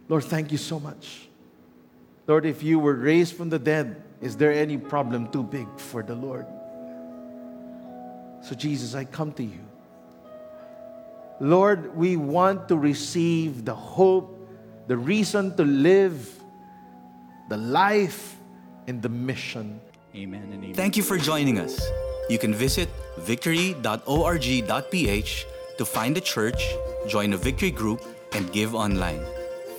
Lord, 0.10 0.26
thank 0.26 0.52
you 0.52 0.58
so 0.58 0.80
much. 0.80 1.30
Lord, 2.28 2.46
if 2.46 2.62
you 2.62 2.78
were 2.78 2.94
raised 2.94 3.36
from 3.36 3.50
the 3.50 3.58
dead, 3.58 4.04
is 4.22 4.36
there 4.36 4.52
any 4.52 4.78
problem 4.78 5.32
too 5.32 5.44
big 5.44 5.68
for 5.80 6.04
the 6.04 6.14
Lord? 6.14 6.46
So, 8.44 8.54
Jesus, 8.54 8.94
I 8.96 9.06
come 9.06 9.32
to 9.34 9.44
you. 9.44 9.66
Lord, 11.40 11.96
we 11.96 12.18
want 12.18 12.68
to 12.68 12.76
receive 12.76 13.64
the 13.64 13.74
hope, 13.74 14.48
the 14.88 14.98
reason 14.98 15.56
to 15.56 15.64
live, 15.64 16.30
the 17.48 17.58
life, 17.58 18.36
and 18.88 19.02
the 19.02 19.10
mission. 19.10 19.80
Amen 20.14 20.44
and 20.52 20.64
amen. 20.64 20.74
Thank 20.74 20.98
you 20.98 21.04
for 21.04 21.18
joining 21.18 21.60
us. 21.60 21.80
You 22.30 22.38
can 22.38 22.54
visit 22.54 22.88
victory.org.ph 23.18 23.82
to 25.78 25.86
find 25.86 26.16
a 26.18 26.22
church, 26.22 26.62
join 27.08 27.34
a 27.34 27.38
victory 27.38 27.72
group, 27.72 28.02
and 28.34 28.52
give 28.54 28.76
online. 28.76 29.26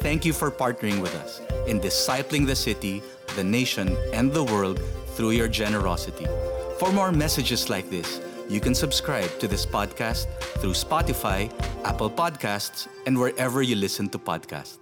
Thank 0.00 0.24
you 0.24 0.32
for 0.32 0.50
partnering 0.50 1.00
with 1.00 1.14
us 1.14 1.40
in 1.66 1.78
discipling 1.78 2.46
the 2.46 2.56
city, 2.56 3.02
the 3.36 3.44
nation, 3.44 3.96
and 4.12 4.32
the 4.32 4.42
world 4.42 4.80
through 5.14 5.30
your 5.30 5.48
generosity. 5.48 6.26
For 6.78 6.90
more 6.90 7.12
messages 7.12 7.70
like 7.70 7.88
this, 7.90 8.20
you 8.48 8.58
can 8.58 8.74
subscribe 8.74 9.38
to 9.38 9.46
this 9.46 9.64
podcast 9.64 10.26
through 10.58 10.72
Spotify, 10.72 11.52
Apple 11.84 12.10
Podcasts, 12.10 12.88
and 13.06 13.16
wherever 13.16 13.62
you 13.62 13.76
listen 13.76 14.08
to 14.08 14.18
podcasts. 14.18 14.79